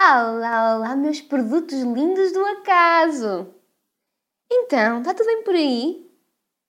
Olá, 0.00 0.76
olá, 0.76 0.94
meus 0.94 1.20
produtos 1.20 1.80
lindos 1.80 2.30
do 2.30 2.46
acaso! 2.46 3.52
Então, 4.48 5.00
está 5.00 5.12
tudo 5.12 5.26
bem 5.26 5.42
por 5.42 5.56
aí? 5.56 6.08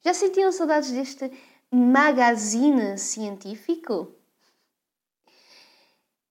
Já 0.03 0.15
sentiam 0.15 0.51
saudades 0.51 0.89
deste 0.89 1.31
magazine 1.71 2.97
científico? 2.97 4.15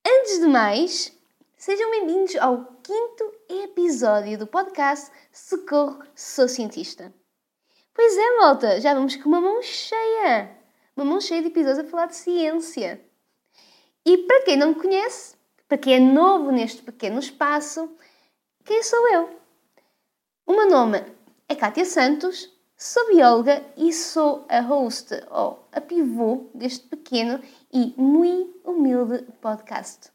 Antes 0.05 0.41
de 0.41 0.47
mais, 0.49 1.17
sejam 1.57 1.89
bem-vindos 1.89 2.35
ao 2.35 2.65
quinto 2.83 3.33
episódio 3.49 4.37
do 4.37 4.49
podcast 4.49 5.09
Socorro 5.31 6.03
Sou 6.17 6.49
Cientista. 6.49 7.15
Pois 7.95 8.19
é, 8.19 8.37
malta, 8.39 8.81
já 8.81 8.93
vamos 8.93 9.15
com 9.15 9.29
uma 9.29 9.41
mão 9.41 9.63
cheia! 9.63 10.51
Uma 10.97 11.05
mão 11.05 11.21
cheia 11.21 11.43
de 11.43 11.47
episódios 11.47 11.79
a 11.79 11.89
falar 11.89 12.07
de 12.07 12.17
ciência. 12.17 13.01
E 14.05 14.19
para 14.19 14.43
quem 14.43 14.57
não 14.57 14.71
me 14.71 14.75
conhece, 14.75 15.38
para 15.69 15.77
quem 15.77 15.95
é 15.95 16.01
novo 16.01 16.51
neste 16.51 16.83
pequeno 16.83 17.19
espaço, 17.19 17.95
quem 18.65 18.83
sou 18.83 19.07
eu? 19.13 19.39
O 20.47 20.53
meu 20.53 20.69
nome 20.71 21.05
é 21.47 21.55
Kátia 21.55 21.85
Santos, 21.85 22.51
sou 22.75 23.07
bióloga 23.09 23.63
e 23.77 23.93
sou 23.93 24.47
a 24.49 24.61
host, 24.61 25.13
ou 25.31 25.69
a 25.71 25.81
pivô, 25.81 26.51
deste 26.55 26.89
pequeno 26.89 27.43
e 27.71 27.93
muito 27.99 28.59
humilde 28.65 29.25
podcast. 29.43 30.11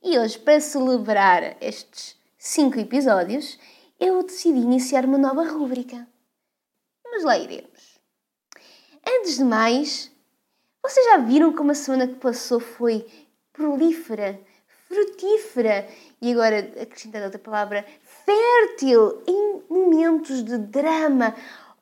E 0.00 0.16
hoje, 0.16 0.38
para 0.38 0.60
celebrar 0.60 1.56
estes 1.60 2.16
cinco 2.38 2.78
episódios, 2.78 3.58
eu 3.98 4.22
decidi 4.22 4.60
iniciar 4.60 5.04
uma 5.04 5.18
nova 5.18 5.42
rúbrica. 5.42 6.06
Mas 7.10 7.24
lá 7.24 7.36
iremos. 7.36 7.98
Antes 9.04 9.36
de 9.36 9.42
mais, 9.42 10.12
vocês 10.80 11.04
já 11.06 11.16
viram 11.16 11.52
como 11.52 11.72
a 11.72 11.74
semana 11.74 12.06
que 12.06 12.14
passou 12.14 12.60
foi 12.60 13.04
prolífera, 13.58 14.40
frutífera 14.86 15.88
e 16.22 16.32
agora 16.32 16.60
acrescentando 16.80 17.24
outra 17.24 17.40
palavra, 17.40 17.84
fértil 18.24 19.20
em 19.26 19.62
momentos 19.68 20.44
de 20.44 20.56
drama, 20.58 21.34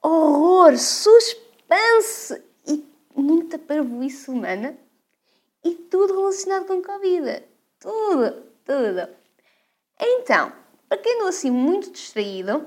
horror, 0.03 0.79
suspense 0.79 2.43
e 2.67 2.83
muita 3.15 3.59
parvoíce 3.59 4.31
humana 4.31 4.77
e 5.63 5.75
tudo 5.75 6.17
relacionado 6.17 6.65
com 6.65 6.83
Covid. 6.83 7.43
Tudo, 7.79 8.43
tudo. 8.65 9.09
Então, 10.01 10.51
para 10.89 10.99
quem 10.99 11.19
não 11.19 11.29
assim 11.29 11.51
muito 11.51 11.91
distraído, 11.91 12.67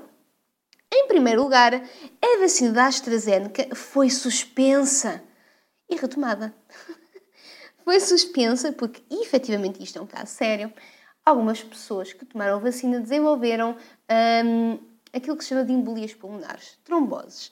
em 0.92 1.08
primeiro 1.08 1.42
lugar, 1.42 1.74
a 1.74 2.38
vacina 2.38 2.72
da 2.72 2.86
AstraZeneca 2.86 3.74
foi 3.74 4.08
suspensa 4.08 5.22
e 5.88 5.96
retomada. 5.96 6.54
foi 7.90 7.98
suspensa 7.98 8.70
porque, 8.70 9.02
efetivamente, 9.10 9.82
isto 9.82 9.98
é 9.98 10.00
um 10.00 10.06
caso 10.06 10.30
sério. 10.30 10.72
Algumas 11.24 11.60
pessoas 11.60 12.12
que 12.12 12.24
tomaram 12.24 12.54
a 12.54 12.58
vacina 12.60 13.00
desenvolveram 13.00 13.76
hum, 14.44 14.78
aquilo 15.12 15.36
que 15.36 15.42
se 15.42 15.48
chama 15.48 15.64
de 15.64 15.72
embolias 15.72 16.14
pulmonares, 16.14 16.78
tromboses. 16.84 17.50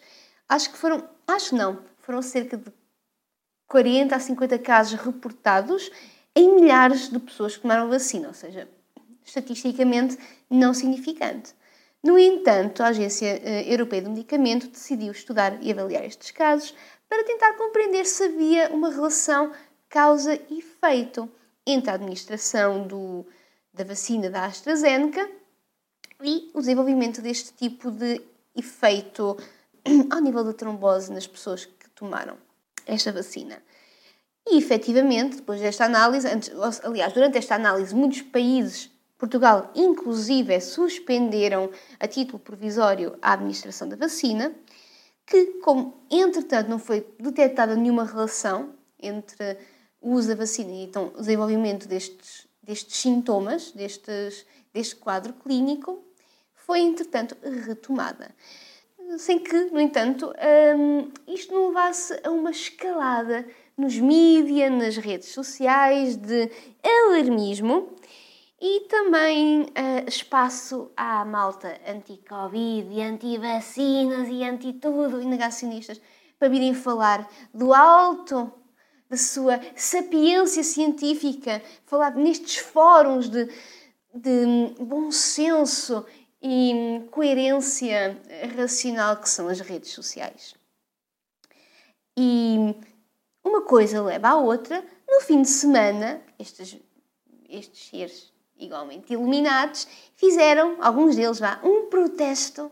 Acho 0.48 0.70
que 0.70 0.78
foram, 0.78 1.02
acho 1.26 1.56
não, 1.56 1.82
foram 2.02 2.22
cerca 2.22 2.56
de 2.56 2.72
40 3.66 4.14
a 4.14 4.20
50 4.20 4.58
casos 4.60 5.00
reportados 5.00 5.90
em 6.36 6.54
milhares 6.54 7.10
de 7.10 7.18
pessoas 7.18 7.56
que 7.56 7.62
tomaram 7.62 7.88
vacina, 7.88 8.28
ou 8.28 8.34
seja, 8.34 8.68
estatisticamente 9.24 10.16
não 10.48 10.72
significante. 10.72 11.52
No 12.00 12.16
entanto, 12.16 12.80
a 12.84 12.86
Agência 12.86 13.40
eh, 13.42 13.72
Europeia 13.72 14.02
do 14.02 14.10
Medicamento 14.10 14.68
decidiu 14.68 15.10
estudar 15.10 15.58
e 15.60 15.72
avaliar 15.72 16.04
estes 16.04 16.30
casos 16.30 16.72
para 17.08 17.24
tentar 17.24 17.54
compreender 17.54 18.04
se 18.04 18.22
havia 18.22 18.70
uma 18.70 18.90
relação 18.90 19.52
causa 19.88 20.34
e 20.50 20.58
efeito 20.58 21.30
entre 21.66 21.90
a 21.90 21.94
administração 21.94 22.86
do, 22.86 23.26
da 23.72 23.84
vacina 23.84 24.30
da 24.30 24.44
AstraZeneca 24.46 25.28
e 26.22 26.50
o 26.54 26.60
desenvolvimento 26.60 27.22
deste 27.22 27.52
tipo 27.52 27.90
de 27.90 28.20
efeito 28.56 29.36
ao 30.10 30.20
nível 30.20 30.44
da 30.44 30.52
trombose 30.52 31.12
nas 31.12 31.26
pessoas 31.26 31.64
que 31.64 31.88
tomaram 31.90 32.36
esta 32.86 33.12
vacina. 33.12 33.62
E 34.46 34.56
efetivamente, 34.56 35.36
depois 35.36 35.60
desta 35.60 35.84
análise, 35.84 36.26
antes, 36.26 36.50
aliás, 36.82 37.12
durante 37.12 37.36
esta 37.36 37.54
análise, 37.54 37.94
muitos 37.94 38.22
países, 38.22 38.90
Portugal 39.18 39.70
inclusive, 39.74 40.58
suspenderam 40.60 41.70
a 42.00 42.08
título 42.08 42.38
provisório 42.38 43.18
a 43.20 43.34
administração 43.34 43.88
da 43.88 43.96
vacina, 43.96 44.54
que, 45.26 45.60
como 45.62 46.02
entretanto 46.10 46.68
não 46.68 46.78
foi 46.78 47.06
detectada 47.18 47.76
nenhuma 47.76 48.04
relação 48.04 48.74
entre 48.98 49.58
o 50.00 50.12
uso 50.12 50.28
da 50.28 50.34
vacina 50.34 50.70
e 50.70 50.84
então, 50.84 51.12
o 51.14 51.20
desenvolvimento 51.20 51.88
destes, 51.88 52.46
destes 52.62 52.96
sintomas, 52.96 53.72
destes, 53.72 54.46
deste 54.72 54.96
quadro 54.96 55.32
clínico, 55.32 56.02
foi 56.54 56.80
entretanto 56.80 57.36
retomada. 57.66 58.34
Sem 59.18 59.38
que, 59.38 59.64
no 59.70 59.80
entanto, 59.80 60.32
hum, 60.76 61.10
isto 61.26 61.54
não 61.54 61.68
levasse 61.68 62.20
a 62.22 62.30
uma 62.30 62.50
escalada 62.50 63.46
nos 63.76 63.96
mídias, 63.98 64.70
nas 64.70 64.96
redes 64.96 65.28
sociais 65.28 66.16
de 66.16 66.50
alarmismo 66.82 67.96
e 68.60 68.80
também 68.88 69.62
uh, 69.62 70.08
espaço 70.08 70.90
à 70.96 71.24
malta 71.24 71.80
anti-Covid 71.86 73.00
anti-vacinas 73.00 74.28
e 74.28 74.42
anti-tudo 74.42 75.22
e 75.22 75.24
negacionistas 75.24 76.00
para 76.38 76.48
virem 76.48 76.74
falar 76.74 77.28
do 77.54 77.72
alto 77.72 78.52
da 79.08 79.16
sua 79.16 79.60
sapiência 79.74 80.62
científica, 80.62 81.62
falar 81.86 82.14
nestes 82.14 82.56
fóruns 82.56 83.28
de, 83.28 83.48
de 84.14 84.74
bom 84.80 85.10
senso 85.10 86.04
e 86.42 87.02
coerência 87.10 88.20
racional 88.56 89.16
que 89.16 89.28
são 89.28 89.48
as 89.48 89.60
redes 89.60 89.90
sociais. 89.90 90.54
E 92.16 92.74
uma 93.42 93.62
coisa 93.62 94.02
leva 94.02 94.28
à 94.28 94.36
outra, 94.36 94.84
no 95.08 95.20
fim 95.20 95.42
de 95.42 95.48
semana, 95.48 96.20
estes, 96.38 96.76
estes 97.48 97.88
seres 97.88 98.32
igualmente 98.58 99.12
iluminados 99.12 99.86
fizeram, 100.16 100.76
alguns 100.80 101.16
deles, 101.16 101.38
vá, 101.38 101.60
um 101.62 101.86
protesto 101.86 102.70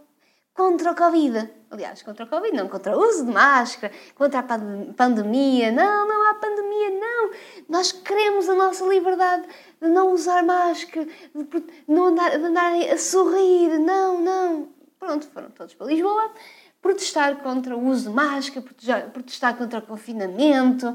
contra 0.57 0.93
o 0.93 0.95
Covid. 0.97 1.51
Aliás, 1.71 2.03
contra 2.03 2.25
o 2.25 2.29
Covid, 2.29 2.57
não, 2.57 2.69
contra 2.69 2.97
o 2.97 3.01
uso 3.01 3.27
de 3.27 3.31
máscara, 3.31 3.93
contra 4.15 4.41
a 4.41 4.43
pandemia. 4.43 5.71
Não, 5.71 6.09
não 6.09 6.31
há 6.31 6.35
pandemia, 6.35 6.91
não. 6.91 7.31
Nós 7.69 7.93
queremos 7.93 8.49
a 8.49 8.55
nossa 8.55 8.85
liberdade 8.87 9.47
de 9.81 9.89
não 9.89 10.13
usar 10.13 10.43
máscara, 10.43 11.07
de 11.07 11.65
não 11.87 12.07
andar, 12.07 12.31
de 12.31 12.45
andar 12.45 12.73
a 12.73 12.97
sorrir. 12.97 13.79
Não, 13.79 14.21
não. 14.21 14.69
Pronto, 14.99 15.29
foram 15.29 15.51
todos 15.51 15.75
para 15.75 15.87
Lisboa 15.87 16.33
protestar 16.81 17.37
contra 17.43 17.77
o 17.77 17.89
uso 17.89 18.11
de 18.11 18.15
máscara, 18.15 18.65
protestar 19.13 19.57
contra 19.57 19.81
o 19.81 19.83
confinamento 19.83 20.95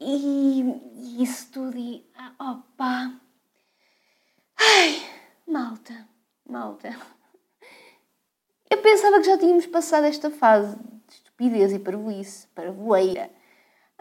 e, 0.00 0.62
e 0.94 1.22
isso 1.22 1.50
tudo. 1.50 1.76
E, 1.76 2.08
ah, 2.16 2.32
opa! 2.38 3.12
Ai, 4.56 5.02
malta, 5.46 6.08
malta. 6.48 7.15
Eu 8.70 8.78
pensava 8.78 9.20
que 9.20 9.26
já 9.26 9.38
tínhamos 9.38 9.66
passado 9.66 10.04
esta 10.04 10.30
fase 10.30 10.76
de 10.76 11.14
estupidez 11.14 11.72
e 11.72 11.78
parvoíce, 11.78 12.46
parvoeira. 12.48 13.30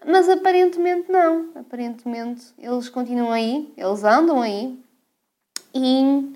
Mas 0.06 0.28
aparentemente 0.28 1.12
não. 1.12 1.52
Aparentemente 1.56 2.54
eles 2.58 2.90
continuam 2.90 3.32
aí, 3.32 3.74
eles 3.78 4.04
andam 4.04 4.42
aí. 4.42 4.84
E, 5.74 6.34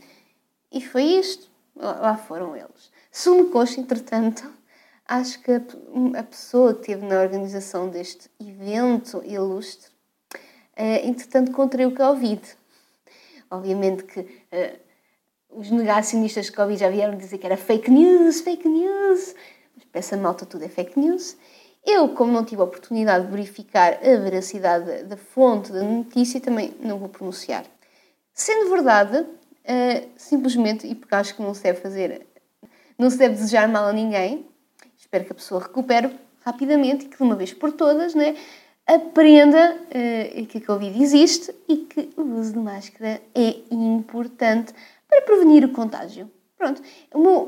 e 0.71 0.81
foi 0.81 1.03
isto. 1.03 1.49
Lá 1.75 2.17
foram 2.17 2.55
eles. 2.55 2.91
Sumo 3.11 3.49
Coxa, 3.49 3.79
entretanto, 3.79 4.51
acho 5.07 5.41
que 5.41 5.51
a, 5.51 5.61
a, 6.19 6.23
pessoa 6.23 6.73
que 6.73 6.81
esteve 6.81 7.05
na 7.05 7.21
organização 7.21 7.89
deste 7.89 8.29
evento 8.39 9.23
ilustre, 9.25 9.89
uh, 10.77 11.07
entretanto, 11.07 11.51
contraiu 11.51 11.95
Covid. 11.95 12.41
Obviamente 13.49 14.03
que 14.03 14.19
uh, 14.19 14.88
os 15.49 15.71
negacionistas 15.71 16.45
de 16.45 16.51
Covid 16.51 16.79
já 16.79 16.89
vieram 16.89 17.17
dizer 17.17 17.37
que 17.37 17.45
era 17.45 17.57
fake 17.57 17.89
news, 17.89 18.41
fake 18.41 18.67
news. 18.67 19.35
Mas 19.75 19.85
essa 19.93 20.17
malta 20.17 20.45
tudo 20.45 20.63
é 20.63 20.69
fake 20.69 20.99
news. 20.99 21.35
Eu, 21.85 22.09
como 22.09 22.31
não 22.31 22.45
tive 22.45 22.61
a 22.61 22.65
oportunidade 22.65 23.25
de 23.25 23.31
verificar 23.31 23.93
a 23.93 24.17
veracidade 24.17 25.03
da 25.03 25.17
fonte 25.17 25.71
da 25.71 25.81
notícia, 25.81 26.39
também 26.39 26.73
não 26.81 26.99
vou 26.99 27.09
pronunciar. 27.09 27.65
Sendo 28.33 28.69
verdade, 28.69 29.17
uh, 29.19 30.09
simplesmente, 30.15 30.85
e 30.87 30.93
porque 30.93 31.15
acho 31.15 31.35
que 31.35 31.41
não 31.41 31.53
se 31.53 31.63
deve 31.63 31.81
fazer, 31.81 32.27
não 32.97 33.09
se 33.09 33.17
deve 33.17 33.35
desejar 33.35 33.67
mal 33.67 33.85
a 33.85 33.93
ninguém, 33.93 34.45
espero 34.97 35.25
que 35.25 35.31
a 35.31 35.35
pessoa 35.35 35.61
recupere 35.61 36.15
rapidamente 36.45 37.05
e 37.05 37.09
que 37.09 37.17
de 37.17 37.23
uma 37.23 37.35
vez 37.35 37.53
por 37.53 37.71
todas 37.71 38.13
né, 38.13 38.35
aprenda 38.85 39.75
uh, 39.75 40.45
que 40.45 40.57
a 40.57 40.65
Covid 40.65 41.01
existe 41.01 41.53
e 41.67 41.77
que 41.77 42.09
o 42.17 42.21
uso 42.21 42.53
de 42.53 42.59
máscara 42.59 43.21
é 43.33 43.55
importante 43.71 44.73
para 45.09 45.21
prevenir 45.23 45.65
o 45.65 45.73
contágio. 45.73 46.31
Pronto, 46.55 46.81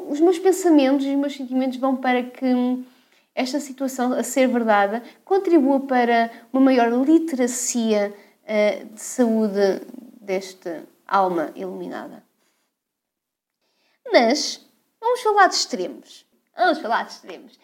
os 0.10 0.20
meus 0.20 0.40
pensamentos 0.40 1.06
e 1.06 1.10
os 1.10 1.16
meus 1.16 1.36
sentimentos 1.36 1.78
vão 1.78 1.96
para 1.96 2.24
que 2.24 2.54
esta 3.36 3.60
situação, 3.60 4.14
a 4.14 4.24
ser 4.24 4.48
verdade, 4.48 5.02
contribua 5.24 5.80
para 5.82 6.32
uma 6.52 6.62
maior 6.62 6.90
literacia 7.06 8.14
uh, 8.44 8.86
de 8.86 9.02
saúde 9.02 9.82
deste 10.20 10.84
alma 11.08 11.52
iluminada. 11.56 12.24
Mas 14.12 14.66
vamos 15.00 15.22
falar 15.22 15.48
de 15.48 15.56
extremos. 15.56 16.26
Vamos 16.56 16.80
falar 16.80 17.04
de 17.04 17.12
extremos. 17.12 17.60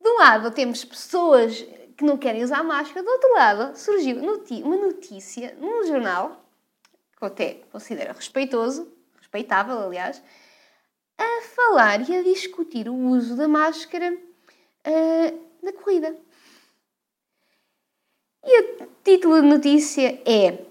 De 0.00 0.08
um 0.08 0.18
lado 0.18 0.50
temos 0.50 0.84
pessoas 0.84 1.64
que 1.96 2.04
não 2.04 2.16
querem 2.16 2.42
usar 2.42 2.62
máscara, 2.64 3.04
do 3.04 3.10
outro 3.10 3.32
lado 3.34 3.78
surgiu 3.78 4.18
uma 4.18 4.76
notícia 4.76 5.56
num 5.60 5.86
jornal, 5.86 6.44
que 7.16 7.22
eu 7.22 7.28
até 7.28 7.54
considero 7.70 8.14
respeitoso, 8.14 8.90
respeitável 9.32 9.78
aliás, 9.80 10.22
a 11.16 11.42
falar 11.42 12.08
e 12.08 12.16
a 12.16 12.22
discutir 12.22 12.88
o 12.88 12.94
uso 12.94 13.34
da 13.34 13.48
máscara 13.48 14.12
uh, 14.12 15.40
na 15.62 15.72
corrida. 15.72 16.14
E 18.44 18.60
o 18.60 18.88
título 19.02 19.36
da 19.36 19.42
notícia 19.42 20.20
é 20.26 20.66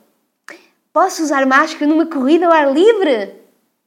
Posso 0.93 1.23
usar 1.23 1.45
máscara 1.47 1.87
numa 1.87 2.05
corrida 2.05 2.45
ao 2.45 2.51
ar 2.51 2.71
livre? 2.71 3.41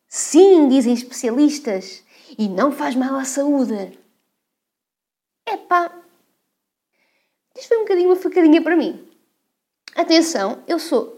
Sim, 0.09 0.69
dizem 0.69 0.95
especialistas, 0.95 2.03
e 2.39 2.49
não 2.49 2.73
faz 2.73 2.95
mal 2.95 3.15
à 3.15 3.25
saúde. 3.25 3.99
Epá, 5.47 5.93
isto 7.55 7.69
foi 7.69 7.77
um 7.79 7.83
bocadinho 7.83 8.09
uma 8.09 8.17
facadinha 8.17 8.63
para 8.63 8.77
mim. 8.77 9.07
Atenção, 9.95 10.63
eu 10.67 10.79
sou 10.79 11.14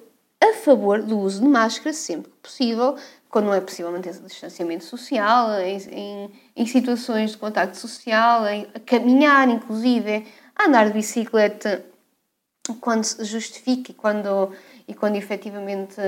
a 0.50 0.54
favor 0.54 1.02
do 1.02 1.18
uso 1.18 1.40
de 1.40 1.48
máscara 1.48 1.92
sempre 1.92 2.30
que 2.30 2.36
possível, 2.38 2.96
quando 3.28 3.46
não 3.46 3.54
é 3.54 3.60
possível 3.60 3.92
manter 3.92 4.14
o 4.16 4.26
distanciamento 4.26 4.84
social, 4.84 5.52
em, 5.60 5.76
em, 5.90 6.30
em 6.56 6.66
situações 6.66 7.32
de 7.32 7.38
contacto 7.38 7.76
social, 7.76 8.46
em, 8.46 8.66
a 8.74 8.80
caminhar, 8.80 9.48
inclusive, 9.48 10.26
a 10.54 10.66
andar 10.66 10.86
de 10.86 10.92
bicicleta 10.92 11.84
quando 12.80 13.04
se 13.04 13.24
justifique 13.24 13.94
quando, 13.94 14.52
e 14.88 14.94
quando 14.94 15.16
efetivamente 15.16 16.00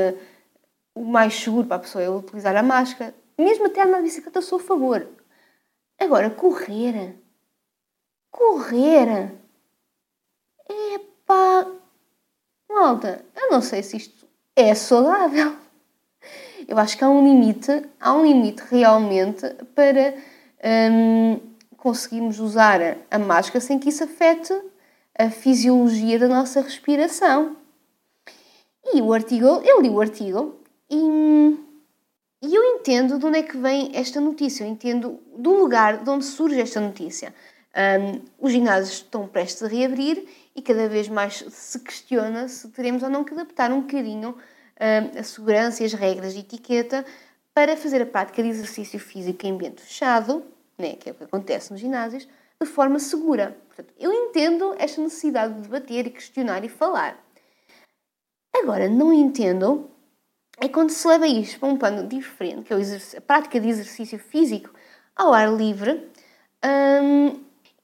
o 0.94 1.04
mais 1.04 1.34
seguro 1.34 1.66
para 1.66 1.76
a 1.76 1.80
pessoa 1.80 2.02
é 2.02 2.10
utilizar 2.10 2.56
a 2.56 2.62
máscara. 2.62 3.14
Mesmo 3.38 3.66
até 3.66 3.82
andar 3.82 3.98
de 3.98 4.04
bicicleta, 4.04 4.42
sou 4.42 4.58
a 4.58 4.62
favor. 4.62 5.08
Agora, 5.98 6.30
correr. 6.30 7.16
Correr. 8.30 9.32
Epá. 10.68 11.66
Malta, 12.68 13.24
eu 13.34 13.50
não 13.50 13.62
sei 13.62 13.82
se 13.82 13.96
isto 13.96 14.27
é 14.58 14.74
saudável. 14.74 15.54
Eu 16.66 16.76
acho 16.78 16.98
que 16.98 17.04
há 17.04 17.08
um 17.08 17.22
limite, 17.22 17.84
há 18.00 18.12
um 18.12 18.24
limite 18.24 18.62
realmente 18.68 19.46
para 19.72 20.14
hum, 20.90 21.38
conseguirmos 21.76 22.40
usar 22.40 22.80
a 23.08 23.18
máscara 23.20 23.60
sem 23.60 23.78
que 23.78 23.88
isso 23.88 24.02
afete 24.02 24.52
a 25.16 25.30
fisiologia 25.30 26.18
da 26.18 26.26
nossa 26.26 26.60
respiração. 26.60 27.56
E 28.92 29.00
o 29.00 29.12
artigo, 29.12 29.46
eu 29.64 29.80
li 29.80 29.88
o 29.88 30.00
artigo 30.00 30.56
e, 30.90 31.56
e 32.42 32.54
eu 32.54 32.64
entendo 32.64 33.16
de 33.16 33.26
onde 33.26 33.38
é 33.38 33.42
que 33.42 33.56
vem 33.56 33.92
esta 33.94 34.20
notícia, 34.20 34.64
eu 34.64 34.68
entendo 34.68 35.20
do 35.36 35.52
lugar 35.54 35.98
de 35.98 36.10
onde 36.10 36.24
surge 36.24 36.60
esta 36.60 36.80
notícia. 36.80 37.32
Um, 37.78 38.20
os 38.40 38.50
ginásios 38.50 38.96
estão 38.96 39.28
prestes 39.28 39.62
a 39.62 39.68
reabrir 39.68 40.26
e 40.56 40.60
cada 40.60 40.88
vez 40.88 41.08
mais 41.08 41.44
se 41.48 41.78
questiona 41.78 42.48
se 42.48 42.68
teremos 42.70 43.04
ou 43.04 43.08
não 43.08 43.22
que 43.22 43.32
adaptar 43.32 43.70
um 43.70 43.82
bocadinho 43.82 44.36
a 45.18 45.22
segurança 45.22 45.82
e 45.82 45.86
as 45.86 45.92
regras 45.92 46.34
de 46.34 46.40
etiqueta 46.40 47.04
para 47.52 47.76
fazer 47.76 48.00
a 48.02 48.06
prática 48.06 48.42
de 48.42 48.48
exercício 48.48 48.98
físico 48.98 49.44
em 49.44 49.52
ambiente 49.52 49.82
fechado, 49.82 50.44
né, 50.76 50.94
que 50.94 51.08
é 51.08 51.12
o 51.12 51.14
que 51.14 51.24
acontece 51.24 51.72
nos 51.72 51.80
ginásios, 51.80 52.28
de 52.60 52.66
forma 52.66 52.98
segura. 52.98 53.56
Portanto, 53.66 53.92
eu 53.98 54.12
entendo 54.12 54.74
esta 54.78 55.00
necessidade 55.00 55.54
de 55.54 55.62
debater 55.62 56.06
e 56.06 56.10
questionar 56.10 56.64
e 56.64 56.68
falar. 56.68 57.18
Agora, 58.54 58.88
não 58.88 59.12
entendo 59.12 59.90
é 60.60 60.68
quando 60.68 60.90
se 60.90 61.06
leva 61.06 61.26
isto 61.26 61.60
para 61.60 61.68
um 61.68 61.76
plano 61.76 62.06
diferente, 62.08 62.62
que 62.62 62.72
é 62.72 62.76
a 63.16 63.20
prática 63.20 63.60
de 63.60 63.68
exercício 63.68 64.18
físico 64.18 64.70
ao 65.14 65.32
ar 65.32 65.52
livre, 65.52 66.08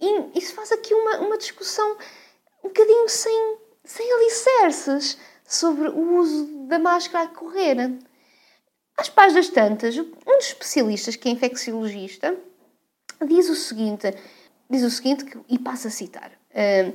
e 0.01 0.39
isso 0.39 0.55
faz 0.55 0.73
aqui 0.73 0.93
uma, 0.95 1.19
uma 1.19 1.39
discussão 1.39 1.97
um 2.63 2.69
bocadinho 2.69 3.09
sem, 3.09 3.59
sem 3.85 4.13
alicerces 4.13 5.19
sobre 5.47 5.89
o 5.89 6.17
uso 6.17 6.47
da 6.67 6.79
máscara 6.79 7.25
a 7.25 7.29
correr. 7.29 7.77
Às 8.97 9.09
pás 9.09 9.35
das 9.35 9.49
tantas, 9.49 9.97
um 9.99 10.05
dos 10.05 10.47
especialistas, 10.47 11.17
que 11.17 11.29
é 11.29 11.33
infecciologista, 11.33 12.37
diz 13.27 13.49
o 13.49 13.55
seguinte, 13.55 14.15
diz 14.71 14.83
o 14.83 14.91
seguinte 14.91 15.27
e 15.49 15.59
passa 15.59 15.89
a 15.89 15.91
citar. 15.91 16.33
É 16.51 16.93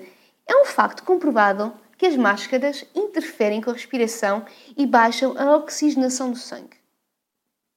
um 0.56 0.66
facto 0.66 1.04
comprovado 1.04 1.74
que 1.98 2.06
as 2.06 2.16
máscaras 2.16 2.86
interferem 2.96 3.62
com 3.62 3.70
a 3.70 3.74
respiração 3.74 4.46
e 4.78 4.88
baixam 4.88 5.38
a 5.38 5.58
oxigenação 5.58 6.32
do 6.32 6.38
sangue. 6.38 6.78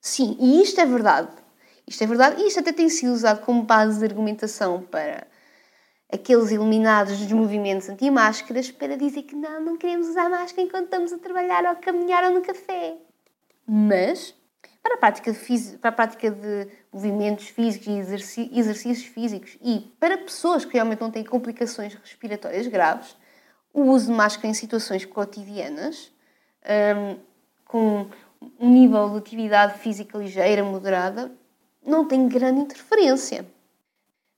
Sim, 0.01 0.37
e 0.41 0.63
isto 0.63 0.81
é 0.81 0.87
verdade. 0.87 1.42
Isto 1.87 2.05
é 2.05 2.07
verdade 2.07 2.41
e 2.41 2.47
isto 2.47 2.61
até 2.61 2.73
tem 2.73 2.89
sido 2.89 3.13
usado 3.13 3.41
como 3.45 3.63
base 3.63 3.99
de 3.99 4.05
argumentação 4.05 4.83
para 4.83 5.27
aqueles 6.13 6.51
iluminados 6.51 7.19
dos 7.19 7.33
movimentos 7.33 7.89
anti-máscaras 7.89 8.71
para 8.71 8.97
dizer 8.97 9.23
que 9.23 9.35
não, 9.35 9.61
não 9.61 9.77
queremos 9.77 10.09
usar 10.09 10.29
máscara 10.29 10.67
enquanto 10.67 10.85
estamos 10.85 11.13
a 11.13 11.19
trabalhar 11.19 11.65
ou 11.65 11.71
a 11.71 11.77
caminhar 11.77 12.25
ou 12.25 12.33
no 12.33 12.43
café. 12.43 12.97
Mas, 13.67 14.35
para 14.83 14.97
a 14.97 14.99
prática 14.99 15.33
de, 15.33 15.79
para 15.79 15.89
a 15.89 15.93
prática 15.93 16.31
de 16.31 16.69
movimentos 16.93 17.49
físicos 17.49 17.87
e 18.37 18.59
exercícios 18.59 19.07
físicos 19.07 19.57
e 19.63 19.93
para 19.99 20.19
pessoas 20.19 20.65
que 20.65 20.75
realmente 20.75 21.01
não 21.01 21.11
têm 21.11 21.25
complicações 21.25 21.95
respiratórias 21.95 22.67
graves, 22.67 23.17
o 23.73 23.83
uso 23.85 24.07
de 24.09 24.13
máscara 24.13 24.49
em 24.49 24.55
situações 24.55 25.05
cotidianas, 25.07 26.13
um, 26.97 27.19
com 27.65 28.07
um 28.61 28.71
nível 28.71 29.09
de 29.11 29.19
atividade 29.19 29.79
física 29.79 30.19
ligeira, 30.19 30.63
moderada, 30.63 31.33
não 31.85 32.07
tem 32.07 32.29
grande 32.29 32.61
interferência 32.61 33.47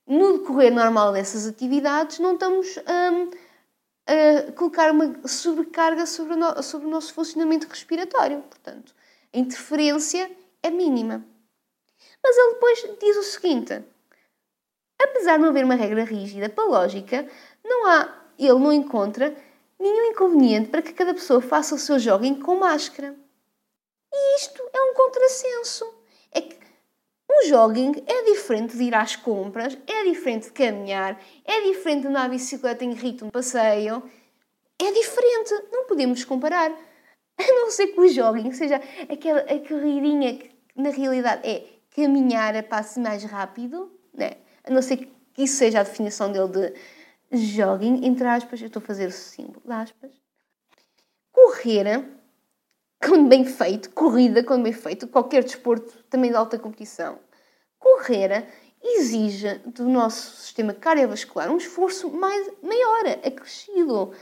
no 0.07 0.39
decorrer 0.39 0.73
normal 0.73 1.11
dessas 1.11 1.47
atividades, 1.47 2.19
não 2.19 2.33
estamos 2.33 2.77
um, 2.77 3.29
a 4.07 4.51
colocar 4.51 4.91
uma 4.91 5.27
sobrecarga 5.27 6.05
sobre 6.05 6.33
o, 6.33 6.37
no, 6.37 6.63
sobre 6.63 6.87
o 6.87 6.89
nosso 6.89 7.13
funcionamento 7.13 7.67
respiratório. 7.67 8.41
Portanto, 8.43 8.93
a 9.33 9.37
interferência 9.37 10.29
é 10.61 10.69
mínima. 10.69 11.25
Mas 12.23 12.37
ele 12.37 12.53
depois 12.53 12.85
diz 12.99 13.17
o 13.17 13.23
seguinte: 13.23 13.83
apesar 15.01 15.37
de 15.37 15.41
não 15.41 15.49
haver 15.49 15.65
uma 15.65 15.75
regra 15.75 16.03
rígida 16.03 16.49
para 16.49 16.65
lógica, 16.65 17.27
não 17.63 17.87
há, 17.87 18.25
ele 18.37 18.59
não 18.59 18.71
encontra 18.71 19.35
nenhum 19.79 20.11
inconveniente 20.11 20.69
para 20.69 20.81
que 20.81 20.93
cada 20.93 21.13
pessoa 21.13 21.41
faça 21.41 21.75
o 21.75 21.79
seu 21.79 21.97
jogging 21.97 22.39
com 22.39 22.55
máscara. 22.55 23.15
E 24.13 24.37
isto 24.37 24.61
é 24.73 24.81
um 24.81 24.93
contrassenso. 24.93 25.93
É 27.45 27.47
o 27.47 27.49
jogging 27.49 28.03
é 28.07 28.23
diferente 28.23 28.75
de 28.75 28.83
ir 28.85 28.95
às 28.95 29.15
compras, 29.15 29.77
é 29.85 30.03
diferente 30.03 30.45
de 30.45 30.51
caminhar, 30.51 31.19
é 31.43 31.61
diferente 31.61 32.01
de 32.01 32.07
andar 32.07 32.25
à 32.25 32.29
bicicleta 32.29 32.83
em 32.83 32.93
ritmo 32.93 33.27
de 33.27 33.31
passeio. 33.31 34.01
É 34.79 34.91
diferente, 34.91 35.53
não 35.71 35.85
podemos 35.85 36.23
comparar. 36.25 36.71
A 37.37 37.43
não 37.43 37.69
ser 37.69 37.87
que 37.87 37.99
o 37.99 38.07
jogging 38.07 38.51
seja 38.51 38.81
aquela 39.09 39.41
a 39.41 39.59
corridinha 39.59 40.37
que 40.37 40.51
na 40.75 40.89
realidade 40.89 41.47
é 41.47 41.65
caminhar 41.95 42.55
a 42.55 42.63
passo 42.63 42.99
mais 42.99 43.23
rápido, 43.23 43.91
né? 44.13 44.37
a 44.63 44.71
não 44.71 44.81
ser 44.81 44.97
que 44.97 45.11
isso 45.37 45.57
seja 45.57 45.81
a 45.81 45.83
definição 45.83 46.31
dele 46.31 46.73
de 47.29 47.37
jogging, 47.37 48.05
entre 48.05 48.25
aspas, 48.25 48.61
eu 48.61 48.67
estou 48.67 48.81
a 48.81 48.85
fazer 48.85 49.07
o 49.07 49.11
símbolo 49.11 49.61
aspas. 49.67 50.11
Correr 51.31 52.05
quando 53.05 53.27
bem 53.27 53.45
feito, 53.45 53.89
corrida 53.91 54.43
quando 54.43 54.63
bem 54.63 54.73
feito, 54.73 55.07
qualquer 55.07 55.43
desporto 55.43 56.03
também 56.09 56.31
de 56.31 56.37
alta 56.37 56.57
competição, 56.57 57.19
correr 57.95 58.47
exige 58.83 59.55
do 59.65 59.85
nosso 59.85 60.35
sistema 60.37 60.73
cardiovascular 60.73 61.51
um 61.51 61.57
esforço 61.57 62.09
mais, 62.09 62.51
maior, 62.61 63.07
acrescido. 63.25 64.13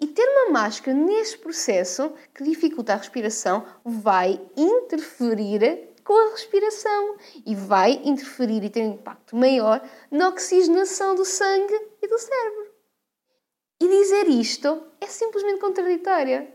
E 0.00 0.06
ter 0.08 0.26
uma 0.26 0.50
máscara 0.50 0.96
nesse 0.96 1.38
processo 1.38 2.12
que 2.34 2.42
dificulta 2.42 2.92
a 2.92 2.96
respiração 2.96 3.64
vai 3.84 4.40
interferir 4.56 5.94
com 6.02 6.12
a 6.12 6.30
respiração 6.32 7.16
e 7.46 7.54
vai 7.54 7.92
interferir 8.04 8.62
e 8.64 8.70
ter 8.70 8.82
um 8.82 8.94
impacto 8.94 9.36
maior 9.36 9.80
na 10.10 10.28
oxigenação 10.28 11.14
do 11.14 11.24
sangue 11.24 11.74
e 12.02 12.08
do 12.08 12.18
cérebro. 12.18 12.74
E 13.80 13.88
dizer 13.88 14.28
isto 14.28 14.82
é 15.00 15.06
simplesmente 15.06 15.60
contraditório. 15.60 16.48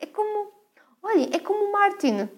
É 0.00 0.06
como 0.06 0.58
Olha, 1.02 1.28
é 1.32 1.38
como 1.38 1.70
Martin, 1.70 2.28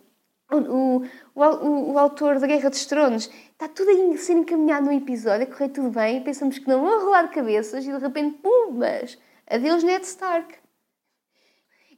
o, 0.51 1.05
o, 1.35 1.43
o, 1.43 1.93
o 1.93 1.99
autor 1.99 2.39
da 2.39 2.47
Guerra 2.47 2.71
dos 2.71 2.85
Tronos. 2.87 3.31
Está 3.53 3.69
tudo 3.69 3.91
a 3.91 4.17
ser 4.17 4.35
encaminhado 4.35 4.87
no 4.87 4.93
episódio, 4.93 5.47
a 5.47 5.47
correr 5.47 5.69
tudo 5.69 5.91
bem, 5.91 6.23
pensamos 6.23 6.59
que 6.59 6.69
não 6.69 6.83
vão 6.83 7.05
rolar 7.05 7.29
cabeças 7.29 7.85
e 7.87 7.93
de 7.93 7.99
repente, 7.99 8.39
pum, 8.39 8.73
mas 8.73 9.19
adeus 9.47 9.83
Ned 9.83 10.05
Stark. 10.05 10.55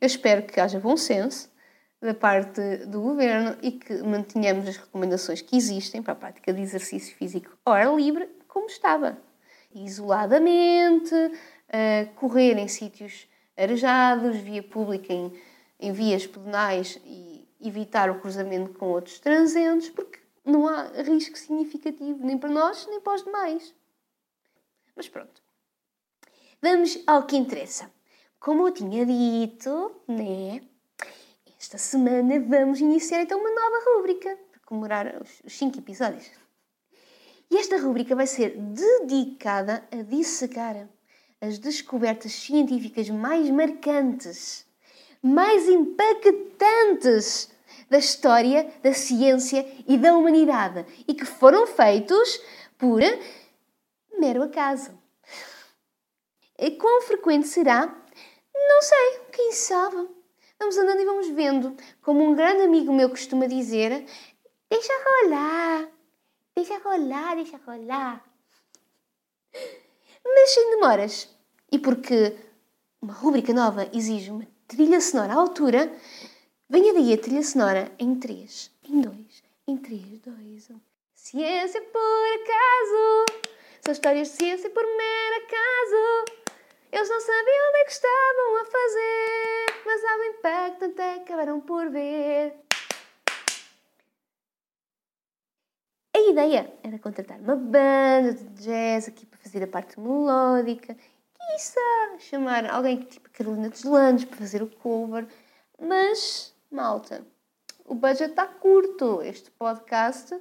Eu 0.00 0.06
espero 0.06 0.42
que 0.42 0.61
haja 0.61 0.80
bom 0.80 0.97
senso 0.97 1.50
da 2.00 2.12
parte 2.12 2.61
do 2.87 3.00
governo 3.00 3.56
e 3.62 3.73
que 3.73 4.02
mantenhamos 4.02 4.68
as 4.68 4.76
recomendações 4.76 5.40
que 5.40 5.56
existem 5.56 6.02
para 6.02 6.14
a 6.14 6.16
prática 6.16 6.52
de 6.52 6.61
exercício 6.61 7.14
físico 7.16 7.56
ao 7.64 7.75
ar 7.75 7.94
livre, 7.94 8.28
como 8.49 8.66
estava. 8.66 9.16
Isoladamente, 9.73 11.14
correr 12.16 12.59
em 12.59 12.66
sítios 12.66 13.28
arejados, 13.56 14.37
via 14.38 14.62
pública 14.62 15.12
em 15.12 15.32
em 15.82 15.92
vias 15.92 16.25
pedonais 16.25 16.97
e, 17.04 17.32
evitar 17.62 18.11
o 18.11 18.21
cruzamento 18.21 18.73
com 18.78 18.90
outros 18.90 19.19
transeuntes, 19.19 19.88
porque 19.90 20.19
não 20.45 20.69
há 20.69 20.85
risco 21.02 21.38
significativo 21.38 22.25
nem 22.25 22.37
para 22.37 22.50
nós 22.50 22.87
nem 22.88 23.00
para 23.00 23.14
os 23.14 23.25
demais. 23.25 23.75
Mas 24.97 25.09
pronto. 25.09 25.42
Vamos 26.61 27.02
ao 27.07 27.26
que 27.26 27.37
interessa. 27.37 27.90
Como 28.38 28.66
eu 28.66 28.73
tinha 28.73 29.07
dito, 29.07 30.02
né? 30.07 30.62
Esta 31.59 31.78
semana 31.78 32.40
vamos 32.40 32.81
iniciar 32.81 33.23
então 33.23 33.38
uma 33.38 33.50
nova 33.50 33.85
rúbrica 33.87 34.37
para 34.50 34.61
comemorar 34.66 35.23
os 35.23 35.52
5 35.52 35.78
episódios. 35.78 36.28
E 37.49 37.57
esta 37.57 37.78
rúbrica 37.78 38.16
vai 38.16 38.26
ser 38.26 38.57
dedicada 38.57 39.87
a 39.92 40.02
dissecar 40.02 40.88
as 41.40 41.59
descobertas 41.59 42.33
científicas 42.33 43.11
mais 43.11 43.49
marcantes, 43.50 44.66
mais 45.23 45.69
impactantes 45.69 47.51
da 47.92 47.99
história, 47.99 48.72
da 48.82 48.94
ciência 48.94 49.66
e 49.87 49.99
da 49.99 50.16
humanidade 50.16 50.87
e 51.06 51.12
que 51.12 51.26
foram 51.26 51.66
feitos 51.66 52.40
por 52.78 53.00
mero 54.18 54.42
acaso. 54.42 54.99
E 56.58 56.70
quão 56.70 57.02
frequente 57.02 57.46
será? 57.46 57.87
Não 58.54 58.82
sei, 58.82 59.20
quem 59.30 59.52
sabe? 59.52 60.08
Vamos 60.58 60.76
andando 60.78 61.00
e 61.02 61.04
vamos 61.04 61.28
vendo. 61.28 61.76
Como 62.00 62.25
um 62.25 62.34
grande 62.34 62.62
amigo 62.62 62.94
meu 62.94 63.11
costuma 63.11 63.46
dizer, 63.46 64.06
deixa 64.70 64.92
rolar, 65.04 65.88
deixa 66.56 66.78
rolar, 66.78 67.34
deixa 67.34 67.61
rolar. 67.66 68.25
Mas 70.25 70.50
sem 70.50 70.70
demoras. 70.70 71.28
E 71.70 71.78
porque 71.78 72.37
uma 73.02 73.12
rúbrica 73.12 73.52
nova 73.52 73.87
exige 73.92 74.30
uma 74.30 74.46
trilha 74.66 75.00
sonora 75.00 75.34
à 75.34 75.37
altura, 75.37 75.92
venha 76.73 76.95
daí 76.95 77.12
a 77.12 77.19
trilha 77.19 77.43
sonora 77.43 77.93
em 77.99 78.14
3, 78.19 78.71
em 78.88 79.02
2, 79.02 79.45
em 79.69 79.76
3, 79.76 80.21
2, 80.21 80.71
1. 80.71 80.81
Ciência 81.12 81.83
por 81.83 82.26
acaso, 82.41 83.26
são 83.83 83.93
histórias 83.93 84.29
de 84.29 84.37
ciência 84.37 84.71
por 84.71 84.83
mero 84.83 85.45
acaso. 85.45 86.57
Eles 86.91 87.11
não 87.11 87.21
sabiam 87.21 87.69
o 87.69 87.85
que 87.85 87.93
estavam 87.93 88.57
a 88.57 88.64
fazer, 88.64 89.83
mas 89.85 90.05
algo 90.05 90.25
impactante 90.25 91.02
acabaram 91.02 91.61
por 91.61 91.91
ver. 91.91 92.55
A 96.17 96.21
ideia 96.21 96.73
era 96.83 96.99
contratar 96.99 97.38
uma 97.38 97.55
banda 97.55 98.33
de 98.33 98.45
jazz 98.64 99.09
aqui 99.09 99.26
para 99.26 99.38
fazer 99.41 99.62
a 99.62 99.67
parte 99.67 100.00
melódica, 100.00 100.97
quiçá 101.35 102.17
chamar 102.19 102.64
alguém 102.64 103.00
tipo 103.00 103.29
Carolina 103.29 103.69
dos 103.69 103.85
Landes 103.85 104.25
para 104.25 104.38
fazer 104.38 104.62
o 104.62 104.71
cover, 104.71 105.26
mas, 105.79 106.51
malta, 106.73 107.26
o 107.85 107.95
budget 107.95 108.31
está 108.31 108.47
curto. 108.47 109.23
Este 109.23 109.50
podcast, 109.52 110.35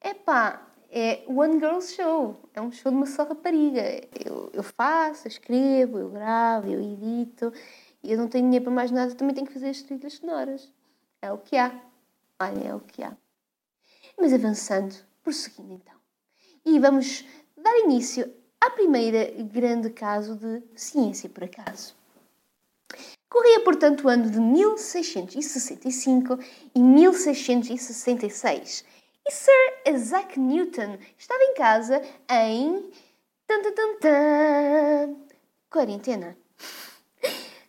é 0.00 0.14
pá, 0.14 0.66
é 0.90 1.24
One 1.26 1.58
Girl 1.58 1.80
Show. 1.80 2.36
É 2.54 2.60
um 2.60 2.70
show 2.70 2.90
de 2.90 2.96
uma 2.96 3.06
só 3.06 3.24
rapariga. 3.24 3.82
Eu, 4.24 4.50
eu 4.52 4.62
faço, 4.62 5.26
eu 5.26 5.30
escrevo, 5.30 5.98
eu 5.98 6.10
gravo, 6.10 6.68
eu 6.68 6.80
edito. 6.80 7.52
E 8.02 8.12
eu 8.12 8.18
não 8.18 8.28
tenho 8.28 8.44
dinheiro 8.44 8.64
para 8.64 8.74
mais 8.74 8.90
nada, 8.90 9.14
também 9.14 9.34
tenho 9.34 9.46
que 9.46 9.52
fazer 9.52 9.70
as 9.70 9.82
trilhas 9.82 10.14
sonoras. 10.14 10.72
É 11.20 11.32
o 11.32 11.38
que 11.38 11.56
há. 11.56 11.74
Olha, 12.40 12.68
é 12.68 12.74
o 12.74 12.80
que 12.80 13.02
há. 13.02 13.16
Mas 14.16 14.32
avançando, 14.32 14.94
prosseguindo 15.22 15.72
então. 15.72 15.94
E 16.64 16.78
vamos 16.78 17.24
dar 17.56 17.76
início 17.78 18.32
à 18.60 18.70
primeira 18.70 19.30
grande 19.42 19.90
caso 19.90 20.36
de 20.36 20.62
ciência 20.74 21.28
por 21.28 21.44
acaso. 21.44 21.94
Corria, 23.36 23.60
portanto, 23.60 24.04
o 24.04 24.08
ano 24.08 24.30
de 24.30 24.40
1665 24.40 26.38
e 26.74 26.80
1666 26.80 28.82
e 29.26 29.30
Sir 29.30 29.74
Isaac 29.86 30.40
Newton 30.40 30.96
estava 31.18 31.42
em 31.42 31.52
casa 31.52 32.00
em. 32.30 32.90
Tan, 33.46 33.60
tan, 33.60 33.74
tan, 34.00 35.16
quarentena. 35.68 36.34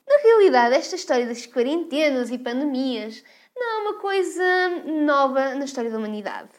Na 0.07 0.17
realidade, 0.23 0.75
esta 0.75 0.95
história 0.95 1.25
das 1.25 1.45
quarentenas 1.45 2.31
e 2.31 2.37
pandemias 2.37 3.21
não 3.53 3.67
é 3.67 3.75
uma 3.81 3.95
coisa 3.99 4.69
nova 4.85 5.53
na 5.53 5.65
história 5.65 5.91
da 5.91 5.97
humanidade. 5.97 6.51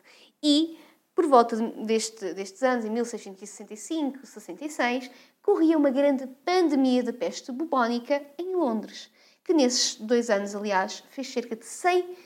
E, 0.42 0.78
por 1.14 1.26
volta 1.26 1.56
deste, 1.56 2.34
destes 2.34 2.62
anos, 2.62 2.84
em 2.84 2.90
1665, 2.90 4.26
66, 4.26 5.10
corria 5.48 5.78
uma 5.78 5.88
grande 5.88 6.26
pandemia 6.44 7.02
de 7.02 7.10
peste 7.10 7.50
bubónica 7.50 8.22
em 8.36 8.54
Londres, 8.54 9.10
que 9.42 9.54
nesses 9.54 9.94
dois 9.94 10.28
anos, 10.28 10.54
aliás, 10.54 11.02
fez 11.08 11.32
cerca 11.32 11.56
de 11.56 11.64
100 11.64 12.16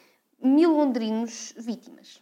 mil 0.43 0.73
londrinos 0.73 1.55
vítimas 1.57 2.21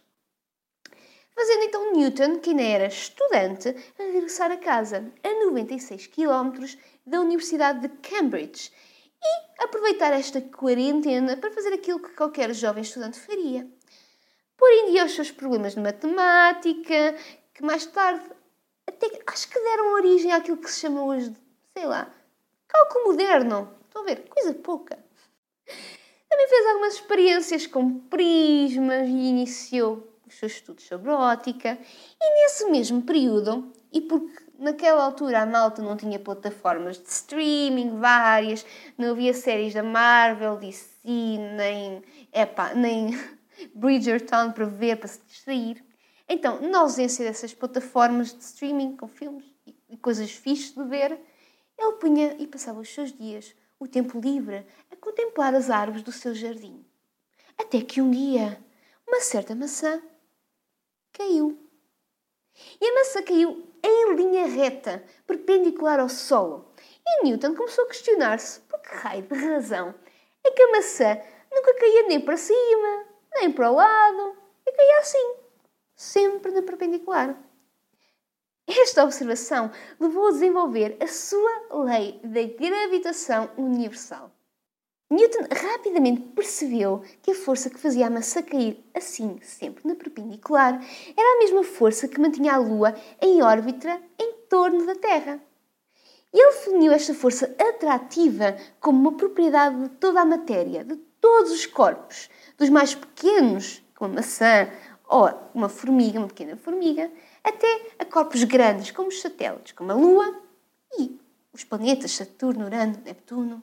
fazendo 1.33 1.63
então 1.63 1.93
Newton, 1.93 2.37
que 2.37 2.51
ainda 2.51 2.61
era 2.61 2.85
estudante, 2.85 3.69
a 3.97 4.03
regressar 4.03 4.51
a 4.51 4.57
casa, 4.57 5.11
a 5.23 5.45
96 5.45 6.05
km 6.05 6.77
da 7.03 7.19
Universidade 7.19 7.79
de 7.79 7.89
Cambridge, 8.07 8.71
e 9.23 9.63
aproveitar 9.63 10.13
esta 10.13 10.39
quarentena 10.39 11.35
para 11.35 11.49
fazer 11.49 11.73
aquilo 11.73 11.99
que 11.99 12.09
qualquer 12.09 12.53
jovem 12.53 12.83
estudante 12.83 13.19
faria. 13.19 13.67
Pôr 14.55 14.69
em 14.69 14.91
dia 14.91 15.05
os 15.05 15.15
seus 15.15 15.31
problemas 15.31 15.73
de 15.73 15.79
matemática, 15.79 17.15
que 17.55 17.63
mais 17.63 17.87
tarde 17.87 18.23
até 19.05 19.21
acho 19.27 19.49
que 19.49 19.59
deram 19.59 19.93
origem 19.93 20.31
àquilo 20.31 20.57
que 20.57 20.69
se 20.69 20.81
chama 20.81 21.03
hoje 21.03 21.29
de, 21.29 21.39
sei 21.73 21.85
lá, 21.85 22.13
cálculo 22.67 23.05
moderno. 23.05 23.73
Estão 23.85 24.03
a 24.03 24.05
ver? 24.05 24.27
Coisa 24.29 24.53
pouca. 24.53 24.97
Também 26.29 26.47
fez 26.47 26.67
algumas 26.67 26.93
experiências 26.93 27.67
com 27.67 27.99
prismas 27.99 29.07
e 29.07 29.11
iniciou 29.11 30.07
os 30.25 30.35
seus 30.35 30.53
estudos 30.53 30.85
sobre 30.85 31.09
ótica, 31.09 31.77
e 32.21 32.43
nesse 32.43 32.65
mesmo 32.69 33.01
período, 33.01 33.71
e 33.91 33.99
porque 33.99 34.45
naquela 34.57 35.03
altura 35.03 35.41
a 35.41 35.45
malta 35.45 35.81
não 35.81 35.97
tinha 35.97 36.17
plataformas 36.17 36.97
de 36.97 37.09
streaming 37.09 37.99
várias, 37.99 38.65
não 38.97 39.11
havia 39.11 39.33
séries 39.33 39.73
da 39.73 39.83
Marvel, 39.83 40.55
DC, 40.55 40.99
nem, 41.03 42.01
epá, 42.31 42.73
nem 42.73 43.09
Bridgerton 43.75 44.53
para 44.53 44.65
ver, 44.65 44.97
para 44.97 45.09
se 45.09 45.19
distrair. 45.27 45.83
Então, 46.33 46.61
na 46.61 46.79
ausência 46.79 47.25
dessas 47.25 47.53
plataformas 47.53 48.33
de 48.33 48.41
streaming 48.41 48.95
com 48.95 49.05
filmes 49.05 49.43
e 49.89 49.97
coisas 49.97 50.31
fixes 50.31 50.73
de 50.73 50.81
ver, 50.85 51.19
ele 51.77 51.91
punha 51.99 52.37
e 52.39 52.47
passava 52.47 52.79
os 52.79 52.87
seus 52.87 53.11
dias, 53.11 53.53
o 53.77 53.85
tempo 53.85 54.17
livre, 54.17 54.65
a 54.89 54.95
contemplar 54.95 55.53
as 55.53 55.69
árvores 55.69 56.03
do 56.03 56.11
seu 56.13 56.33
jardim. 56.33 56.85
Até 57.57 57.81
que 57.81 58.01
um 58.01 58.09
dia, 58.09 58.57
uma 59.05 59.19
certa 59.19 59.53
maçã 59.53 60.01
caiu. 61.11 61.59
E 62.79 62.85
a 62.85 62.93
maçã 62.93 63.21
caiu 63.23 63.67
em 63.83 64.15
linha 64.15 64.45
reta, 64.45 65.03
perpendicular 65.27 65.99
ao 65.99 66.07
solo. 66.07 66.73
E 67.05 67.25
Newton 67.25 67.55
começou 67.55 67.83
a 67.83 67.87
questionar-se 67.89 68.61
por 68.61 68.79
que 68.79 68.95
raio 68.95 69.23
de 69.23 69.35
razão 69.35 69.93
é 70.45 70.51
que 70.51 70.63
a 70.63 70.71
maçã 70.71 71.21
nunca 71.51 71.73
caía 71.73 72.07
nem 72.07 72.21
para 72.21 72.37
cima, 72.37 73.05
nem 73.33 73.51
para 73.51 73.69
o 73.69 73.75
lado, 73.75 74.37
e 74.65 74.71
caía 74.71 74.99
assim, 74.99 75.40
sempre 76.01 76.51
na 76.51 76.63
perpendicular. 76.63 77.37
Esta 78.67 79.03
observação 79.03 79.69
levou 79.99 80.27
a 80.27 80.31
desenvolver 80.31 80.97
a 80.99 81.05
sua 81.05 81.83
lei 81.83 82.19
da 82.23 82.41
gravitação 82.43 83.51
universal. 83.55 84.31
Newton 85.11 85.45
rapidamente 85.53 86.21
percebeu 86.21 87.03
que 87.21 87.31
a 87.31 87.35
força 87.35 87.69
que 87.69 87.77
fazia 87.77 88.07
a 88.07 88.09
maçã 88.09 88.41
cair 88.41 88.83
assim, 88.95 89.39
sempre 89.43 89.87
na 89.87 89.93
perpendicular, 89.93 90.81
era 91.15 91.35
a 91.35 91.39
mesma 91.39 91.63
força 91.63 92.07
que 92.07 92.19
mantinha 92.19 92.53
a 92.53 92.57
Lua 92.57 92.95
em 93.21 93.43
órbita 93.43 94.01
em 94.17 94.33
torno 94.49 94.85
da 94.87 94.95
Terra. 94.95 95.39
Ele 96.33 96.51
definiu 96.51 96.93
esta 96.93 97.13
força 97.13 97.53
atrativa 97.59 98.55
como 98.79 98.99
uma 99.01 99.17
propriedade 99.17 99.83
de 99.83 99.89
toda 99.89 100.21
a 100.21 100.25
matéria, 100.25 100.83
de 100.83 100.95
todos 100.95 101.51
os 101.51 101.65
corpos, 101.67 102.29
dos 102.57 102.69
mais 102.69 102.95
pequenos, 102.95 103.83
como 103.93 104.13
a 104.13 104.15
maçã 104.15 104.67
ou 105.11 105.29
uma 105.53 105.67
formiga, 105.67 106.19
uma 106.19 106.29
pequena 106.29 106.55
formiga, 106.55 107.11
até 107.43 107.87
a 107.99 108.05
corpos 108.05 108.45
grandes, 108.45 108.91
como 108.91 109.09
os 109.09 109.19
satélites, 109.19 109.73
como 109.73 109.91
a 109.91 109.95
Lua 109.95 110.41
e 110.97 111.19
os 111.51 111.65
planetas 111.65 112.11
Saturno, 112.11 112.65
Urano, 112.65 112.97
Neptuno. 113.03 113.61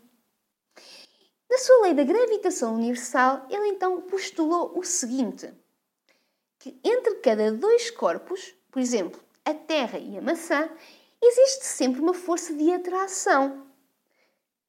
Na 1.51 1.57
sua 1.57 1.85
lei 1.85 1.95
da 1.95 2.05
gravitação 2.05 2.75
universal, 2.75 3.47
ele 3.49 3.69
então 3.69 4.03
postulou 4.03 4.79
o 4.79 4.85
seguinte: 4.85 5.51
que 6.59 6.79
entre 6.85 7.15
cada 7.17 7.51
dois 7.51 7.91
corpos, 7.91 8.55
por 8.71 8.81
exemplo, 8.81 9.19
a 9.43 9.55
Terra 9.55 9.99
e 9.99 10.19
a 10.19 10.21
maçã, 10.21 10.69
existe 11.23 11.65
sempre 11.65 12.03
uma 12.03 12.13
força 12.13 12.53
de 12.53 12.71
atração, 12.71 13.67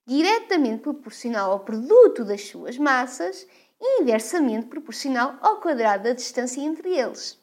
diretamente 0.06 0.82
proporcional 0.84 1.52
ao 1.52 1.60
produto 1.60 2.24
das 2.24 2.48
suas 2.48 2.78
massas 2.78 3.46
inversamente 3.82 4.68
proporcional 4.68 5.38
ao 5.42 5.60
quadrado 5.60 6.04
da 6.04 6.14
distância 6.14 6.62
entre 6.62 6.90
eles. 6.90 7.40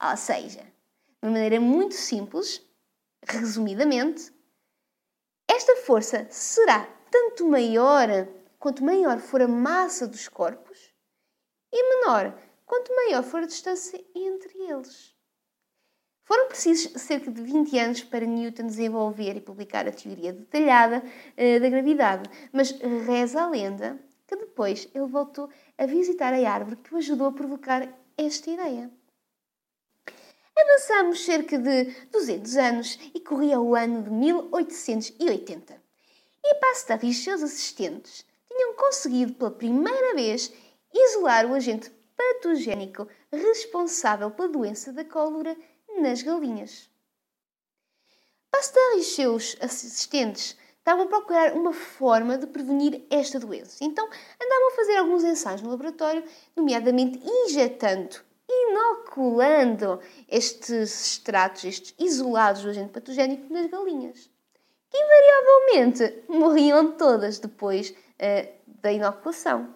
Ou 0.00 0.16
seja, 0.16 0.60
de 0.60 1.28
uma 1.28 1.32
maneira 1.32 1.60
muito 1.60 1.94
simples, 1.94 2.62
resumidamente, 3.26 4.32
esta 5.48 5.76
força 5.76 6.26
será 6.30 6.84
tanto 7.10 7.48
maior 7.48 8.08
quanto 8.58 8.84
maior 8.84 9.18
for 9.18 9.40
a 9.40 9.48
massa 9.48 10.06
dos 10.06 10.28
corpos, 10.28 10.92
e 11.72 11.96
menor 11.96 12.38
quanto 12.66 12.94
maior 12.94 13.22
for 13.22 13.42
a 13.42 13.46
distância 13.46 14.04
entre 14.14 14.58
eles. 14.62 15.14
Foram 16.24 16.48
precisos 16.48 17.00
cerca 17.00 17.30
de 17.30 17.40
20 17.40 17.78
anos 17.78 18.04
para 18.04 18.26
Newton 18.26 18.66
desenvolver 18.66 19.34
e 19.34 19.40
publicar 19.40 19.88
a 19.88 19.92
teoria 19.92 20.30
detalhada 20.30 21.02
uh, 21.02 21.60
da 21.60 21.68
gravidade, 21.70 22.28
mas 22.52 22.70
reza 22.70 23.40
a 23.40 23.48
lenda 23.48 23.98
que 24.28 24.36
depois 24.36 24.86
ele 24.94 25.06
voltou 25.06 25.48
a 25.78 25.86
visitar 25.86 26.34
a 26.34 26.52
árvore 26.52 26.76
que 26.76 26.94
o 26.94 26.98
ajudou 26.98 27.28
a 27.28 27.32
provocar 27.32 27.88
esta 28.16 28.50
ideia. 28.50 28.92
Avançamos 30.56 31.24
cerca 31.24 31.58
de 31.58 31.84
200 32.10 32.56
anos 32.56 32.98
e 33.14 33.20
corria 33.20 33.58
o 33.58 33.74
ano 33.74 34.02
de 34.02 34.10
1880. 34.10 35.82
E 36.44 36.54
Pasteur 36.56 37.00
e 37.04 37.14
seus 37.14 37.42
assistentes 37.42 38.26
tinham 38.48 38.74
conseguido 38.74 39.32
pela 39.34 39.50
primeira 39.50 40.14
vez 40.14 40.52
isolar 40.92 41.46
o 41.46 41.54
agente 41.54 41.90
patogénico 42.16 43.08
responsável 43.32 44.30
pela 44.30 44.48
doença 44.48 44.92
da 44.92 45.04
cólera 45.04 45.56
nas 46.00 46.22
galinhas. 46.22 46.90
Pasteur 48.50 48.98
e 48.98 49.04
seus 49.04 49.56
assistentes 49.60 50.56
estavam 50.88 51.04
a 51.04 51.08
procurar 51.08 51.52
uma 51.52 51.72
forma 51.74 52.38
de 52.38 52.46
prevenir 52.46 53.04
esta 53.10 53.38
doença. 53.38 53.84
Então 53.84 54.06
andavam 54.06 54.68
a 54.68 54.76
fazer 54.76 54.96
alguns 54.96 55.22
ensaios 55.22 55.60
no 55.60 55.68
laboratório, 55.68 56.24
nomeadamente 56.56 57.20
injetando, 57.22 58.16
inoculando 58.48 60.00
estes 60.26 61.12
extratos, 61.12 61.64
estes 61.64 61.94
isolados 61.98 62.62
do 62.62 62.70
agente 62.70 62.90
patogénico 62.90 63.52
nas 63.52 63.66
galinhas, 63.66 64.30
que 64.90 64.96
invariavelmente 64.96 66.24
morriam 66.26 66.92
todas 66.92 67.38
depois 67.38 67.90
uh, 67.90 68.48
da 68.80 68.90
inoculação. 68.90 69.74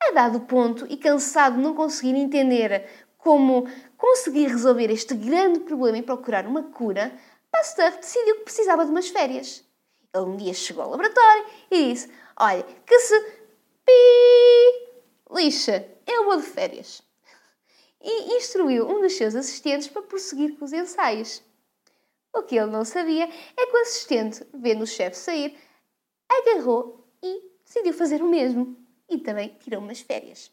A 0.00 0.12
dado 0.12 0.40
ponto 0.40 0.86
e 0.88 0.96
cansado 0.96 1.56
de 1.56 1.62
não 1.62 1.74
conseguir 1.74 2.16
entender 2.16 2.88
como 3.18 3.68
conseguir 3.98 4.46
resolver 4.46 4.90
este 4.90 5.14
grande 5.14 5.60
problema 5.60 5.98
e 5.98 6.02
procurar 6.02 6.46
uma 6.46 6.62
cura, 6.62 7.12
Pasteur 7.50 7.92
decidiu 7.98 8.36
que 8.36 8.44
precisava 8.44 8.86
de 8.86 8.90
umas 8.90 9.08
férias. 9.08 9.62
Ele 10.14 10.24
um 10.24 10.36
dia 10.36 10.52
chegou 10.52 10.84
ao 10.84 10.90
laboratório 10.90 11.46
e 11.70 11.92
disse: 11.92 12.12
Olha, 12.38 12.62
que 12.86 12.98
se 12.98 13.20
pi 13.84 14.92
lixa, 15.30 15.88
eu 16.06 16.24
vou 16.24 16.36
de 16.36 16.42
férias. 16.42 17.02
E 18.00 18.36
instruiu 18.36 18.86
um 18.88 19.00
dos 19.00 19.14
seus 19.14 19.34
assistentes 19.34 19.88
para 19.88 20.02
prosseguir 20.02 20.58
com 20.58 20.64
os 20.64 20.72
ensaios. 20.72 21.42
O 22.34 22.42
que 22.42 22.56
ele 22.56 22.70
não 22.70 22.84
sabia 22.84 23.24
é 23.24 23.66
que 23.66 23.76
o 23.76 23.80
assistente, 23.82 24.44
vendo 24.52 24.82
o 24.82 24.86
chefe 24.86 25.16
sair, 25.16 25.58
agarrou 26.28 27.06
e 27.22 27.50
decidiu 27.64 27.92
fazer 27.92 28.22
o 28.22 28.28
mesmo. 28.28 28.76
E 29.08 29.18
também 29.18 29.56
tirou 29.60 29.80
umas 29.80 30.00
férias. 30.00 30.50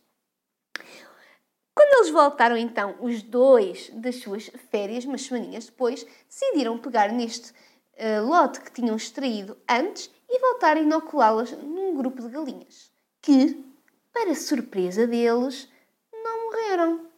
Quando 1.74 1.94
eles 2.00 2.10
voltaram, 2.10 2.58
então, 2.58 2.98
os 3.00 3.24
dois 3.24 3.90
das 3.92 4.18
suas 4.18 4.52
férias, 4.70 5.06
umas 5.06 5.22
semaninhas 5.22 5.68
depois, 5.68 6.06
decidiram 6.28 6.78
pegar 6.78 7.10
neste 7.14 7.54
uh, 8.00 8.26
lote 8.26 8.62
que 8.62 8.72
tinham 8.72 8.96
extraído 8.96 9.58
antes 9.68 10.10
e 10.30 10.40
voltar 10.40 10.78
a 10.78 10.80
inoculá-las 10.80 11.52
num 11.52 11.96
grupo 11.96 12.22
de 12.22 12.30
galinhas, 12.30 12.92
que, 13.22 13.66
para 14.14 14.34
surpresa 14.36 15.06
deles, 15.06 15.68
não 16.12 16.46
morreram. 16.46 17.10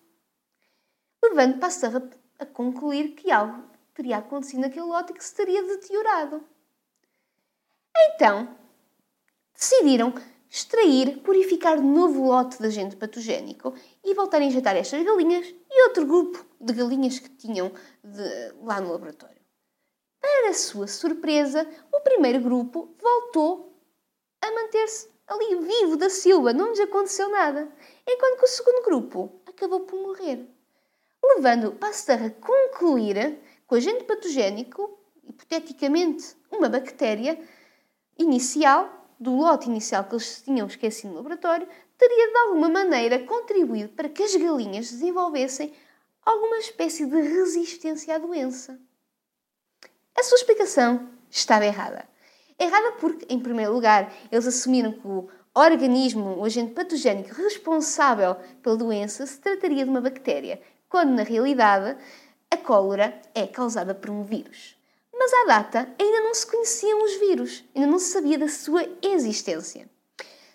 Levando 1.23 1.59
Pasteur 1.59 2.09
a 2.39 2.45
concluir 2.45 3.09
que 3.09 3.31
algo 3.31 3.63
teria 3.93 4.17
acontecido 4.17 4.61
naquele 4.61 4.85
lote 4.85 5.13
que 5.13 5.23
se 5.23 5.35
teria 5.35 5.61
deteriorado. 5.63 6.43
Então, 7.95 8.57
decidiram 9.53 10.13
extrair, 10.49 11.19
purificar 11.19 11.77
de 11.77 11.84
novo 11.84 12.21
o 12.21 12.27
lote 12.27 12.58
de 12.58 12.67
agente 12.67 12.95
patogénico 12.95 13.73
e 14.03 14.13
voltar 14.13 14.41
a 14.41 14.43
injetar 14.43 14.75
estas 14.75 15.03
galinhas 15.03 15.47
e 15.69 15.84
outro 15.88 16.06
grupo 16.06 16.45
de 16.60 16.73
galinhas 16.73 17.19
que 17.19 17.29
tinham 17.29 17.71
de, 18.03 18.53
lá 18.62 18.82
no 18.82 18.91
laboratório. 18.91 19.40
Para 20.21 20.53
sua 20.53 20.88
surpresa, 20.88 21.67
o 21.91 21.99
primeiro 22.01 22.39
grupo 22.39 22.95
voltou 23.01 23.75
a 24.41 24.51
manter-se 24.51 25.10
ali 25.27 25.55
vivo 25.55 25.97
da 25.97 26.10
Silva, 26.10 26.53
não 26.53 26.69
lhes 26.69 26.79
aconteceu 26.79 27.29
nada, 27.29 27.71
enquanto 28.07 28.38
que 28.38 28.45
o 28.45 28.47
segundo 28.47 28.84
grupo 28.84 29.41
acabou 29.45 29.81
por 29.81 29.99
morrer, 29.99 30.45
levando 31.23 31.71
Pasteur 31.73 32.23
a 32.23 32.29
concluir 32.29 33.39
que 33.67 33.73
o 33.73 33.75
agente 33.75 34.03
patogénico, 34.03 34.99
hipoteticamente 35.23 36.36
uma 36.51 36.69
bactéria 36.69 37.39
inicial, 38.17 39.01
do 39.19 39.36
lote 39.36 39.69
inicial 39.69 40.03
que 40.03 40.15
eles 40.15 40.41
tinham 40.41 40.67
esquecido 40.67 41.12
no 41.12 41.17
laboratório, 41.17 41.67
teria 41.97 42.31
de 42.31 42.38
alguma 42.38 42.67
maneira 42.67 43.19
contribuído 43.19 43.89
para 43.89 44.10
que 44.10 44.23
as 44.23 44.36
galinhas 44.36 44.89
desenvolvessem 44.89 45.71
alguma 46.25 46.57
espécie 46.57 47.05
de 47.05 47.21
resistência 47.21 48.15
à 48.15 48.17
doença. 48.17 48.79
A 50.17 50.24
sua 50.24 50.38
explicação 50.38 51.10
estava 51.30 51.65
errada. 51.65 52.08
Errada 52.60 52.93
porque, 52.93 53.26
em 53.30 53.39
primeiro 53.39 53.74
lugar, 53.74 54.13
eles 54.32 54.45
assumiram 54.45 54.91
que 54.91 55.08
o 55.08 55.30
organismo, 55.54 56.38
o 56.38 56.45
agente 56.45 56.74
patogénico 56.74 57.34
responsável 57.34 58.36
pela 58.62 58.78
doença, 58.78 59.26
se 59.26 59.39
trataria 59.39 59.84
de 59.84 59.89
uma 59.89 60.02
bactéria, 60.02 60.62
quando 60.88 61.12
na 61.12 61.24
realidade 61.24 61.97
a 62.50 62.58
cólera 62.58 63.19
é 63.34 63.47
causada 63.47 63.95
por 63.95 64.10
um 64.10 64.24
vírus 64.24 64.80
mas 65.21 65.32
à 65.34 65.45
data 65.45 65.88
ainda 66.00 66.21
não 66.21 66.34
se 66.34 66.47
conheciam 66.47 67.04
os 67.04 67.19
vírus, 67.19 67.63
ainda 67.76 67.88
não 67.88 68.00
se 68.00 68.12
sabia 68.12 68.39
da 68.39 68.47
sua 68.47 68.84
existência. 69.04 69.88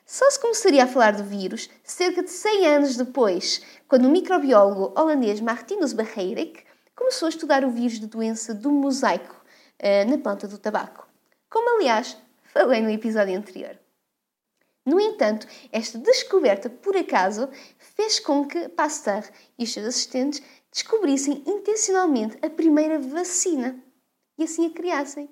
Só 0.04 0.28
se 0.28 0.40
começaria 0.40 0.82
a 0.82 0.88
falar 0.88 1.12
do 1.12 1.22
vírus 1.22 1.70
cerca 1.84 2.20
de 2.20 2.30
100 2.30 2.66
anos 2.66 2.96
depois, 2.96 3.62
quando 3.86 4.06
o 4.06 4.10
microbiólogo 4.10 4.92
holandês 5.00 5.40
Martinus 5.40 5.92
Barreirik 5.92 6.64
começou 6.96 7.26
a 7.26 7.28
estudar 7.28 7.64
o 7.64 7.70
vírus 7.70 8.00
de 8.00 8.08
doença 8.08 8.52
do 8.52 8.72
mosaico 8.72 9.35
uh, 9.82 10.10
na 10.10 10.18
planta 10.18 10.48
do 10.48 10.58
tabaco, 10.58 11.08
como 11.50 11.76
aliás 11.76 12.16
falei 12.44 12.80
no 12.80 12.90
episódio 12.90 13.36
anterior. 13.36 13.78
No 14.84 15.00
entanto, 15.00 15.48
esta 15.72 15.98
descoberta, 15.98 16.70
por 16.70 16.96
acaso, 16.96 17.48
fez 17.76 18.20
com 18.20 18.46
que 18.46 18.68
Pasteur 18.68 19.24
e 19.58 19.64
os 19.64 19.72
seus 19.72 19.86
assistentes 19.86 20.40
descobrissem 20.70 21.42
intencionalmente 21.44 22.38
a 22.40 22.48
primeira 22.48 22.98
vacina 22.98 23.82
e 24.38 24.44
assim 24.44 24.66
a 24.66 24.70
criassem. 24.70 25.28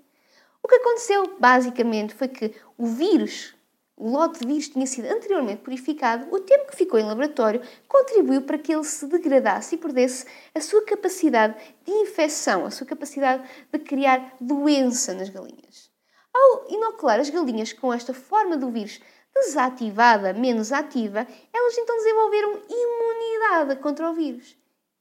O 0.60 0.66
que 0.66 0.74
aconteceu, 0.74 1.38
basicamente, 1.38 2.14
foi 2.14 2.26
que 2.26 2.52
o 2.76 2.86
vírus, 2.86 3.54
o 3.96 4.10
lote 4.10 4.40
de 4.40 4.46
vírus 4.46 4.68
tinha 4.68 4.86
sido 4.86 5.06
anteriormente 5.06 5.62
purificado, 5.62 6.26
o 6.34 6.40
tempo 6.40 6.70
que 6.70 6.76
ficou 6.76 6.98
em 6.98 7.04
laboratório 7.04 7.62
contribuiu 7.86 8.42
para 8.42 8.58
que 8.58 8.72
ele 8.72 8.84
se 8.84 9.06
degradasse 9.06 9.74
e 9.74 9.78
perdesse 9.78 10.26
a 10.54 10.60
sua 10.60 10.84
capacidade 10.84 11.54
de 11.84 11.92
infecção, 11.92 12.66
a 12.66 12.70
sua 12.70 12.86
capacidade 12.86 13.48
de 13.72 13.78
criar 13.78 14.34
doença 14.40 15.14
nas 15.14 15.28
galinhas. 15.28 15.90
Ao 16.32 16.66
inocular 16.68 17.20
as 17.20 17.30
galinhas 17.30 17.72
com 17.72 17.92
esta 17.92 18.12
forma 18.12 18.56
do 18.56 18.70
vírus 18.70 19.00
desativada, 19.32 20.32
menos 20.32 20.72
ativa, 20.72 21.26
elas 21.52 21.78
então 21.78 21.96
desenvolveram 21.96 22.60
imunidade 22.68 23.80
contra 23.80 24.10
o 24.10 24.14
vírus 24.14 24.56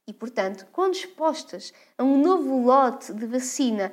e, 0.06 0.12
portanto, 0.12 0.66
quando 0.70 0.94
expostas 0.94 1.72
a 1.96 2.04
um 2.04 2.20
novo 2.20 2.64
lote 2.64 3.12
de 3.12 3.26
vacina, 3.26 3.92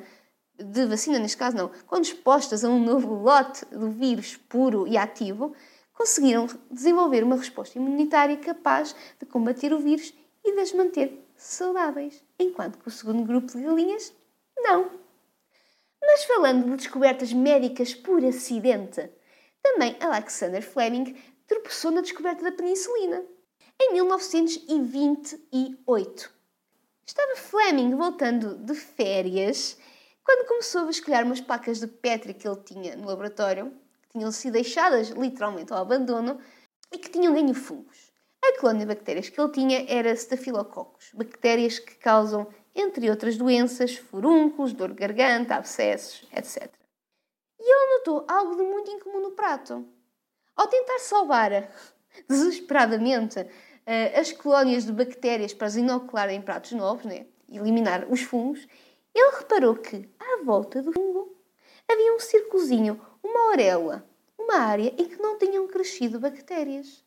de 0.64 0.86
vacina 0.86 1.20
neste 1.20 1.38
caso 1.38 1.58
não, 1.58 1.72
quando 1.88 2.06
expostas 2.06 2.64
a 2.64 2.70
um 2.70 2.84
novo 2.84 3.14
lote 3.14 3.66
do 3.66 3.90
vírus 3.90 4.38
puro 4.38 4.88
e 4.88 4.98
ativo, 4.98 5.54
conseguiram 5.94 6.48
desenvolver 6.70 7.24
uma 7.24 7.36
resposta 7.36 7.78
imunitária 7.78 8.38
capaz 8.38 8.96
de 9.20 9.26
combater 9.26 9.74
o 9.74 9.80
vírus 9.80 10.14
e 10.44 10.54
de 10.54 10.60
as 10.60 10.74
manter 10.74 11.28
saudáveis, 11.36 12.24
enquanto 12.40 12.80
que 12.80 12.88
o 12.88 12.92
segundo 12.92 13.24
grupo 13.24 13.52
de 13.52 13.64
galinhas, 13.64 14.14
não. 14.58 14.90
Mas 16.02 16.24
falando 16.24 16.66
de 16.66 16.78
descobertas 16.78 17.34
médicas 17.34 17.94
por 17.94 18.26
acidente, 18.26 19.08
também 19.62 19.96
Alexander 20.00 20.62
Fleming 20.62 21.16
tropeçou 21.46 21.92
na 21.92 22.02
descoberta 22.02 22.44
da 22.44 22.52
penicilina 22.52 23.24
em 23.80 23.94
1928. 23.94 26.32
Estava 27.06 27.36
Fleming 27.36 27.96
voltando 27.96 28.56
de 28.56 28.74
férias 28.74 29.78
quando 30.24 30.48
começou 30.48 30.82
a 30.82 30.86
vasculhar 30.86 31.26
umas 31.26 31.42
placas 31.42 31.80
de 31.80 31.88
Petri 31.88 32.34
que 32.34 32.48
ele 32.48 32.62
tinha 32.64 32.96
no 32.96 33.08
laboratório, 33.08 33.72
que 34.02 34.10
tinham 34.10 34.32
sido 34.32 34.54
deixadas 34.54 35.10
literalmente 35.10 35.74
ao 35.74 35.80
abandono 35.80 36.40
e 36.92 36.98
que 36.98 37.10
tinham 37.10 37.34
ganho 37.34 37.54
fungos. 37.54 38.12
A 38.44 38.60
colônia 38.60 38.86
de 38.86 38.94
bactérias 38.94 39.30
que 39.30 39.40
ele 39.40 39.52
tinha 39.52 39.86
era 39.88 40.12
Staphylococcus, 40.14 41.12
bactérias 41.14 41.80
que 41.80 41.96
causam, 41.96 42.48
entre 42.74 43.10
outras 43.10 43.38
doenças, 43.38 43.96
furúnculos, 43.96 44.74
dor 44.74 44.90
de 44.90 44.96
garganta, 44.96 45.56
abscessos, 45.56 46.28
etc. 46.34 46.72
E 47.60 47.64
ele 47.64 47.98
notou 47.98 48.26
algo 48.28 48.56
de 48.56 48.64
muito 48.64 48.90
incomum 48.90 49.22
no 49.22 49.32
prato. 49.32 49.88
Ao 50.56 50.68
tentar 50.68 51.00
salvar 51.00 51.52
desesperadamente 52.28 53.40
uh, 53.40 54.20
as 54.20 54.32
colónias 54.32 54.86
de 54.86 54.92
bactérias 54.92 55.54
para 55.54 55.68
as 55.68 55.76
inocular 55.76 56.30
em 56.30 56.42
pratos 56.42 56.72
novos, 56.72 57.06
né? 57.06 57.28
eliminar 57.48 58.06
os 58.10 58.22
fungos, 58.22 58.68
ele 59.14 59.38
reparou 59.38 59.76
que, 59.76 60.10
à 60.20 60.44
volta 60.44 60.82
do 60.82 60.94
fungo, 60.94 61.36
havia 61.88 62.14
um 62.14 62.20
círculozinho, 62.20 63.00
uma 63.24 63.50
orelha, 63.50 64.04
uma 64.38 64.56
área 64.56 64.94
em 64.98 65.08
que 65.08 65.22
não 65.22 65.38
tinham 65.38 65.68
crescido 65.68 66.20
bactérias. 66.20 67.04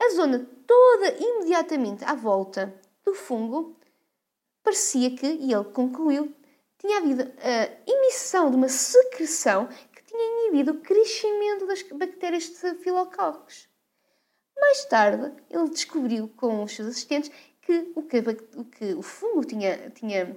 A 0.00 0.10
zona 0.10 0.48
toda 0.66 1.16
imediatamente 1.18 2.04
à 2.04 2.14
volta 2.14 2.74
do 3.04 3.14
fungo 3.14 3.76
parecia 4.62 5.14
que, 5.16 5.26
e 5.26 5.52
ele 5.52 5.64
concluiu, 5.64 6.34
tinha 6.78 6.98
havido 6.98 7.22
a 7.22 7.90
emissão 7.90 8.50
de 8.50 8.56
uma 8.56 8.68
secreção 8.68 9.66
que 9.66 10.04
tinha 10.04 10.46
inibido 10.46 10.72
o 10.72 10.80
crescimento 10.80 11.66
das 11.66 11.82
bactérias 11.82 12.44
de 12.44 12.54
Staphylococcus. 12.54 13.68
Mais 14.56 14.84
tarde, 14.84 15.32
ele 15.50 15.68
descobriu 15.70 16.28
com 16.28 16.62
os 16.62 16.72
seus 16.72 16.88
assistentes 16.88 17.30
que 17.62 17.92
o 17.94 18.02
que 18.02 18.18
o, 18.56 18.64
que 18.64 18.94
o 18.94 19.02
fungo 19.02 19.44
tinha, 19.44 19.90
tinha 19.90 20.36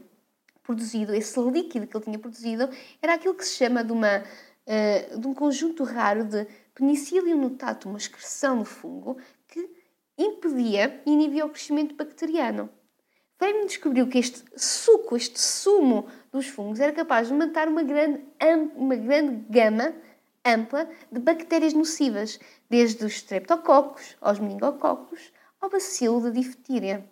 produzido, 0.72 1.14
esse 1.14 1.40
líquido 1.40 1.86
que 1.86 1.98
ele 1.98 2.04
tinha 2.06 2.20
produzido, 2.20 2.70
era 3.02 3.16
aquilo 3.16 3.36
que 3.36 3.46
se 3.46 3.58
chama 3.58 3.84
de, 3.84 3.92
uma, 3.92 4.24
uh, 4.24 5.20
de 5.20 5.28
um 5.28 5.34
conjunto 5.34 5.84
raro 5.84 6.24
de 6.24 6.48
Penicillium 6.74 7.38
notatum, 7.38 7.90
uma 7.90 7.98
excreção 7.98 8.60
do 8.60 8.66
fungo 8.66 9.18
que 9.48 9.70
impedia 10.18 11.02
e 11.06 11.12
inibia 11.12 11.46
o 11.46 11.50
crescimento 11.50 11.94
bacteriano. 11.96 12.70
Feynman 13.38 13.66
descobriu 13.66 14.08
que 14.08 14.20
este 14.20 14.44
suco, 14.56 15.18
este 15.18 15.40
sumo 15.40 16.08
dos 16.32 16.48
fungos, 16.48 16.80
era 16.80 16.94
capaz 16.94 17.28
de 17.28 17.34
matar 17.34 17.68
uma 17.68 17.84
grande, 17.84 18.24
uma 18.76 18.96
grande 18.96 19.44
gama 19.50 19.94
ampla 20.46 20.90
de 21.12 21.20
bactérias 21.20 21.74
nocivas, 21.74 22.40
desde 22.70 23.04
os 23.04 23.14
streptococcus 23.14 24.16
aos 24.22 24.40
meningococos 24.40 25.34
ao 25.60 25.70
bacilo 25.70 26.22
da 26.22 26.30
difteria. 26.30 27.11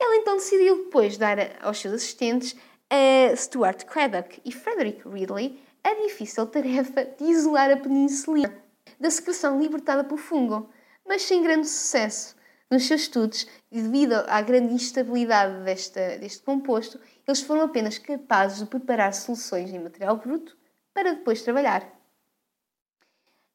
Ela 0.00 0.16
então 0.16 0.36
decidiu 0.36 0.84
depois 0.84 1.18
dar 1.18 1.36
aos 1.60 1.78
seus 1.78 1.94
assistentes, 1.94 2.56
a 2.88 3.36
Stuart 3.36 3.84
Craddock 3.84 4.40
e 4.44 4.50
Frederick 4.50 5.06
Ridley, 5.06 5.60
a 5.84 5.94
difícil 5.94 6.46
tarefa 6.46 7.04
de 7.04 7.24
isolar 7.24 7.70
a 7.70 7.76
penicilina 7.76 8.52
da 8.98 9.10
secreção 9.10 9.60
libertada 9.60 10.02
pelo 10.02 10.16
fungo, 10.16 10.70
mas 11.06 11.22
sem 11.22 11.42
grande 11.42 11.68
sucesso. 11.68 12.34
Nos 12.70 12.86
seus 12.86 13.02
estudos, 13.02 13.46
devido 13.70 14.14
à 14.26 14.40
grande 14.40 14.72
instabilidade 14.72 15.64
desta, 15.64 16.18
deste 16.18 16.42
composto, 16.42 17.00
eles 17.26 17.42
foram 17.42 17.62
apenas 17.62 17.98
capazes 17.98 18.60
de 18.60 18.66
preparar 18.66 19.12
soluções 19.12 19.70
em 19.70 19.78
material 19.78 20.16
bruto 20.16 20.56
para 20.94 21.12
depois 21.12 21.42
trabalhar. 21.42 21.99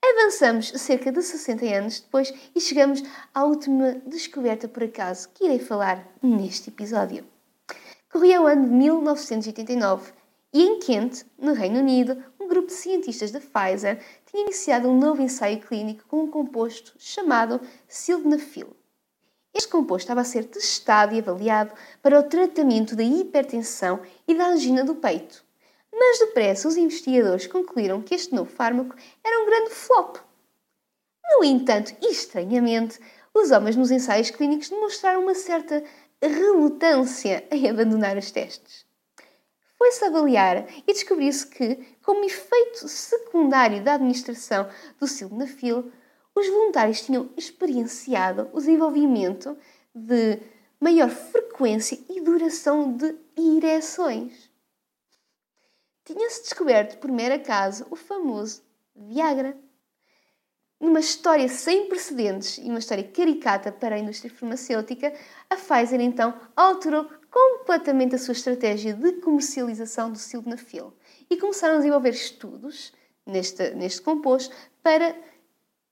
Avançamos 0.08 0.68
cerca 0.68 1.12
de 1.12 1.20
60 1.20 1.65
anos 1.65 2.00
depois 2.00 2.32
e 2.54 2.62
chegamos 2.62 3.02
à 3.34 3.44
última 3.44 3.94
descoberta 4.06 4.68
por 4.68 4.84
acaso 4.84 5.30
que 5.34 5.46
irei 5.46 5.58
falar 5.58 6.08
neste 6.22 6.70
episódio. 6.70 7.26
Corria 8.12 8.39
o 8.39 8.46
ano 8.46 8.68
de 8.68 8.72
1989 8.72 10.13
e 10.54 10.62
em 10.62 10.80
Kent, 10.80 11.26
no 11.39 11.54
Reino 11.54 11.80
Unido, 11.80 12.24
um 12.39 12.48
grupo 12.48 12.68
de 12.68 12.74
cientistas 12.74 13.32
da 13.32 13.39
Pfizer 13.39 14.00
tinha 14.28 14.44
iniciado 14.44 14.88
um 14.88 14.98
novo 14.98 15.24
ensaio 15.24 15.60
clínico 15.60 16.08
com 16.08 16.24
um 16.24 16.30
composto 16.30 16.94
chamado 17.00 17.60
sildenafil. 17.88 18.76
Este 19.56 19.70
composto 19.70 20.04
estava 20.04 20.22
a 20.22 20.26
ser 20.26 20.46
testado 20.46 21.15
e 21.15 21.20
avaliado 21.20 21.74
para 22.04 22.20
o 22.20 22.24
tratamento 22.24 22.96
da 22.96 23.04
hipertensão 23.04 24.02
e 24.28 24.36
da 24.36 24.50
angina 24.50 24.84
do 24.84 24.96
peito. 24.96 25.44
Mas 25.97 26.19
depressa 26.19 26.67
os 26.67 26.75
investigadores 26.75 27.47
concluíram 27.47 28.01
que 28.01 28.13
este 28.13 28.36
novo 28.36 28.51
fármaco 28.51 28.95
era 29.23 29.41
um 29.41 29.45
grande 29.45 29.69
flop. 29.69 30.17
No 31.23 31.43
entanto, 31.43 31.95
e 32.01 32.12
estranhamente, 32.12 32.99
os 33.34 33.49
homens 33.51 33.77
nos 33.77 33.91
ensaios 33.91 34.29
clínicos 34.29 34.69
demonstraram 34.69 35.21
uma 35.21 35.34
certa 35.34 35.81
relutância 36.21 37.47
em 37.49 37.69
abandonar 37.69 38.17
os 38.17 38.29
testes. 38.29 38.86
Foi-se 39.77 40.03
avaliar 40.03 40.67
e 40.86 40.93
descobriu-se 40.93 41.47
que, 41.47 41.75
como 42.03 42.25
efeito 42.25 42.88
secundário 42.88 43.81
da 43.84 43.93
administração 43.93 44.67
do 44.99 45.08
sildenafil, 45.08 45.91
os 46.34 46.47
voluntários 46.47 47.01
tinham 47.01 47.29
experienciado 47.38 48.49
o 48.51 48.58
desenvolvimento 48.58 49.58
de 49.93 50.39
maior 50.79 51.10
frequência 51.10 51.97
e 52.10 52.19
duração 52.19 52.91
de 52.91 53.15
ereções 53.38 54.44
tinha-se 56.06 56.44
descoberto 56.44 56.98
por 57.00 57.12
mero 57.12 57.34
acaso 57.34 57.86
o 57.89 57.96
famoso 57.96 58.62
Viagra. 58.96 59.58
Numa 60.80 61.00
história 61.00 61.48
sem 61.50 61.89
precedentes 61.89 62.58
e 62.60 62.70
uma 62.70 62.80
história 62.80 63.04
caricata 63.04 63.72
para 63.72 63.96
a 63.96 64.00
indústria 64.00 64.32
farmacêutica, 64.32 65.13
a 65.50 65.56
Pfizer 65.56 66.00
então 66.00 66.34
alterou 66.56 67.10
completamente 67.30 68.15
a 68.15 68.18
sua 68.18 68.34
estratégia 68.34 68.94
de 68.94 69.13
comercialização 69.13 70.12
do 70.12 70.18
sildenafil 70.18 70.94
e 71.30 71.38
começaram 71.38 71.76
a 71.76 71.78
desenvolver 71.78 72.12
estudos 72.12 72.94
neste, 73.26 73.72
neste 73.72 74.02
composto 74.02 74.56
para 74.84 75.15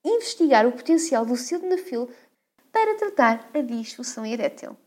investigar 0.03 0.67
o 0.67 0.71
potencial 0.71 1.25
do 1.25 1.35
sildenafil 1.35 2.09
para 2.71 2.95
tratar 2.95 3.49
a 3.53 3.61
disfunção 3.61 4.25
erétil. 4.25 4.77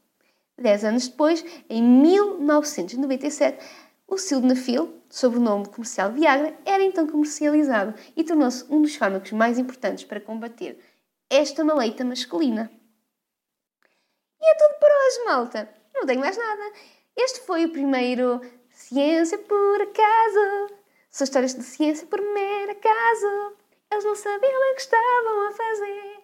Dez 0.59 0.85
anos 0.85 1.09
depois, 1.09 1.45
em 1.69 1.83
1997, 1.83 3.59
o 4.07 4.17
sildenafil, 4.17 5.03
sob 5.11 5.37
o 5.37 5.41
nome 5.41 5.67
comercial 5.67 6.13
Viagra, 6.13 6.57
era 6.65 6.83
então 6.83 7.07
comercializado 7.07 7.95
e 8.17 8.23
tornou-se 8.23 8.65
um 8.71 8.81
dos 8.81 8.97
fármacos 8.97 9.33
mais 9.33 9.59
importantes 9.59 10.05
para 10.05 10.21
combater 10.21 10.79
esta 11.29 11.65
maleita 11.65 12.05
masculina. 12.05 12.71
E 14.41 14.47
é 14.47 14.55
tudo 14.55 14.79
para 14.79 14.95
hoje, 14.95 15.25
malta. 15.25 15.75
Não 15.95 16.07
tenho 16.07 16.21
mais 16.21 16.37
nada. 16.37 16.73
Este 17.17 17.41
foi 17.41 17.65
o 17.65 17.73
primeiro 17.73 18.41
Ciência 18.71 19.39
por 19.39 19.81
Acaso. 19.81 20.77
São 21.11 21.25
histórias 21.25 21.55
de 21.55 21.63
ciência 21.63 22.07
por 22.07 22.21
mero 22.21 22.73
acaso. 22.73 23.57
Eles 23.91 24.05
não 24.05 24.15
sabiam 24.15 24.73
o 24.73 24.75
que 24.75 24.81
estavam 24.83 25.49
a 25.49 25.53
fazer, 25.53 26.19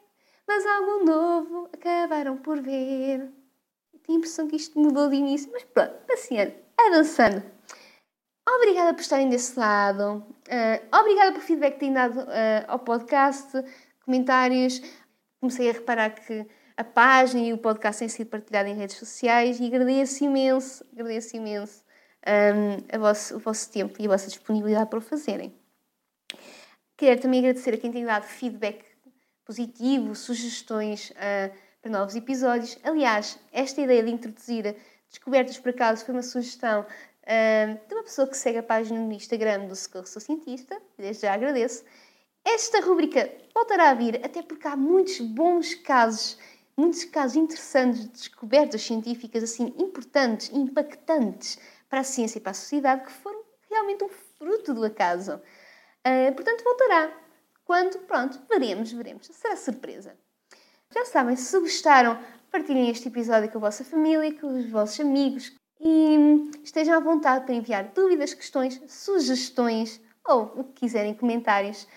mas 0.47 0.67
algo 0.67 1.05
novo 1.05 1.71
acabaram 1.73 2.37
por 2.37 2.61
ver. 2.61 3.31
Tenho 4.03 4.17
a 4.17 4.19
impressão 4.19 4.49
que 4.49 4.57
isto 4.57 4.79
mudou 4.79 5.09
de 5.09 5.17
início, 5.17 5.51
mas 5.51 5.65
pronto, 5.65 5.95
passeando, 6.07 6.53
avançando. 6.77 7.43
Obrigada 8.49 8.93
por 8.95 9.01
estarem 9.01 9.29
desse 9.29 9.59
lado. 9.59 10.25
Uh, 10.49 10.99
obrigada 10.99 11.33
pelo 11.33 11.45
feedback 11.45 11.75
que 11.75 11.81
têm 11.81 11.93
dado 11.93 12.21
uh, 12.21 12.65
ao 12.67 12.79
podcast, 12.79 13.51
comentários. 14.05 14.81
Comecei 15.41 15.71
a 15.71 15.73
reparar 15.73 16.11
que 16.11 16.47
a 16.77 16.85
página 16.85 17.43
e 17.43 17.53
o 17.53 17.59
podcast 17.59 18.01
têm 18.01 18.09
sido 18.09 18.29
partilhados 18.29 18.73
em 18.73 18.75
redes 18.75 18.97
sociais 18.97 19.61
e 19.61 19.67
agradeço 19.67 20.25
imenso, 20.25 20.85
agradeço 20.93 21.37
imenso 21.37 21.85
um, 22.27 22.99
vosso, 22.99 23.37
o 23.37 23.39
vosso 23.39 23.71
tempo 23.71 23.95
e 24.01 24.07
a 24.07 24.09
vossa 24.09 24.29
disponibilidade 24.29 24.91
para 24.91 24.99
o 24.99 25.03
fazerem. 25.03 25.55
Quero 26.97 27.21
também 27.21 27.41
agradecer 27.41 27.75
a 27.75 27.79
quem 27.79 27.91
tem 27.91 28.05
dado 28.05 28.25
feedback 28.25 28.85
positivo, 29.45 30.15
sugestões 30.15 31.11
uh, 31.11 31.53
para 31.81 31.91
novos 31.91 32.15
episódios. 32.15 32.79
Aliás, 32.83 33.39
esta 33.53 33.81
ideia 33.81 34.03
de 34.03 34.11
introduzir 34.11 34.77
descobertas 35.09 35.59
por 35.59 35.71
acaso 35.71 36.05
foi 36.05 36.15
uma 36.15 36.23
sugestão 36.23 36.87
de 37.89 37.95
uma 37.95 38.03
pessoa 38.03 38.27
que 38.27 38.37
segue 38.37 38.59
a 38.59 38.63
página 38.63 39.01
no 39.01 39.13
Instagram 39.13 39.67
do 39.67 39.77
Socorro 39.77 40.07
Sou 40.07 40.21
Cientista, 40.21 40.81
desde 40.99 41.23
já 41.23 41.35
agradeço. 41.35 41.85
Esta 42.45 42.81
rubrica 42.81 43.31
voltará 43.55 43.91
a 43.91 43.95
vir, 43.95 44.21
até 44.25 44.43
porque 44.43 44.67
há 44.67 44.77
muitos 44.77 45.21
bons 45.21 45.75
casos, 45.77 46.37
muitos 46.77 47.05
casos 47.05 47.37
interessantes 47.37 48.01
de 48.01 48.09
descobertas 48.09 48.83
científicas 48.83 49.45
assim 49.45 49.73
importantes, 49.79 50.51
impactantes 50.53 51.59
para 51.89 52.01
a 52.01 52.05
ciência 52.05 52.39
e 52.39 52.41
para 52.41 52.51
a 52.51 52.55
sociedade, 52.55 53.05
que 53.05 53.13
foram 53.13 53.43
realmente 53.71 54.03
um 54.03 54.09
fruto 54.09 54.75
do 54.75 54.85
acaso. 54.85 55.41
Uh, 56.05 56.35
portanto, 56.35 56.65
voltará. 56.65 57.17
Quando? 57.65 57.99
Pronto, 58.01 58.41
veremos, 58.49 58.91
veremos. 58.93 59.29
Será 59.29 59.57
surpresa. 59.57 60.17
Já 60.91 61.05
sabem, 61.05 61.37
se 61.37 61.59
gostaram, 61.59 62.19
partilhem 62.51 62.91
este 62.91 63.09
episódio 63.09 63.51
com 63.51 63.59
a 63.59 63.63
vossa 63.63 63.85
família, 63.85 64.39
com 64.39 64.59
os 64.59 64.69
vossos 64.69 65.01
amigos, 65.01 65.55
e 65.83 66.51
estejam 66.63 66.97
à 66.97 67.01
vontade 67.01 67.45
para 67.45 67.55
enviar 67.55 67.93
dúvidas, 67.95 68.33
questões, 68.33 68.81
sugestões 68.87 70.01
ou 70.25 70.45
o 70.57 70.65
que 70.65 70.83
quiserem, 70.83 71.13
comentários 71.13 71.83
uh, 71.83 71.89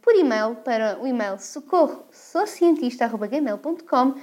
por 0.00 0.14
e-mail 0.14 0.54
para 0.56 0.98
o 1.02 1.06
e-mail 1.06 1.38
socorro.socientista.gmail.com 1.38 4.14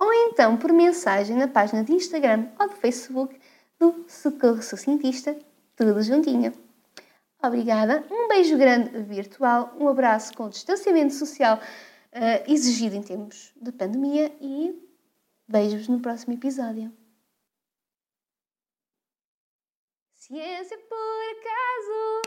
ou 0.00 0.12
então 0.12 0.56
por 0.56 0.72
mensagem 0.72 1.36
na 1.36 1.48
página 1.48 1.82
de 1.82 1.92
Instagram 1.92 2.46
ou 2.60 2.68
de 2.68 2.76
Facebook 2.76 3.36
do 3.80 4.04
Socorro 4.06 4.62
Sou 4.62 4.78
Cientista, 4.78 5.36
tudo 5.74 6.00
juntinho. 6.00 6.52
Obrigada, 7.42 8.04
um 8.10 8.28
beijo 8.28 8.56
grande 8.56 9.02
virtual, 9.02 9.74
um 9.78 9.88
abraço 9.88 10.32
com 10.34 10.48
distanciamento 10.48 11.14
social 11.14 11.58
uh, 11.58 12.52
exigido 12.52 12.94
em 12.94 13.02
tempos 13.02 13.52
de 13.60 13.72
pandemia 13.72 14.32
e 14.40 14.80
beijos 15.48 15.88
no 15.88 15.98
próximo 16.00 16.34
episódio. 16.34 16.92
Ciência 20.28 20.76
por 20.76 21.22
acaso. 21.38 22.22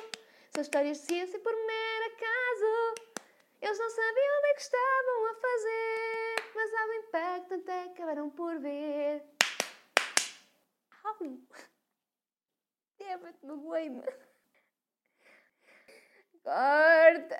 São 0.49 0.61
histórias 0.63 0.97
de 0.97 1.05
ciência 1.05 1.39
por 1.39 1.53
mero 1.53 2.05
acaso. 2.07 2.95
Eles 3.61 3.77
não 3.77 3.89
sabiam 3.91 4.39
o 4.39 4.55
que 4.55 4.61
estavam 4.61 5.25
a 5.29 5.35
fazer, 5.35 6.35
mas 6.55 6.73
algo 6.73 6.93
impactante 6.93 7.71
acabaram 7.71 8.29
por 8.31 8.59
ver. 8.59 9.23
Au! 11.03 11.15
It, 12.99 13.45
magoei-me. 13.45 14.03
Corta! 16.43 17.39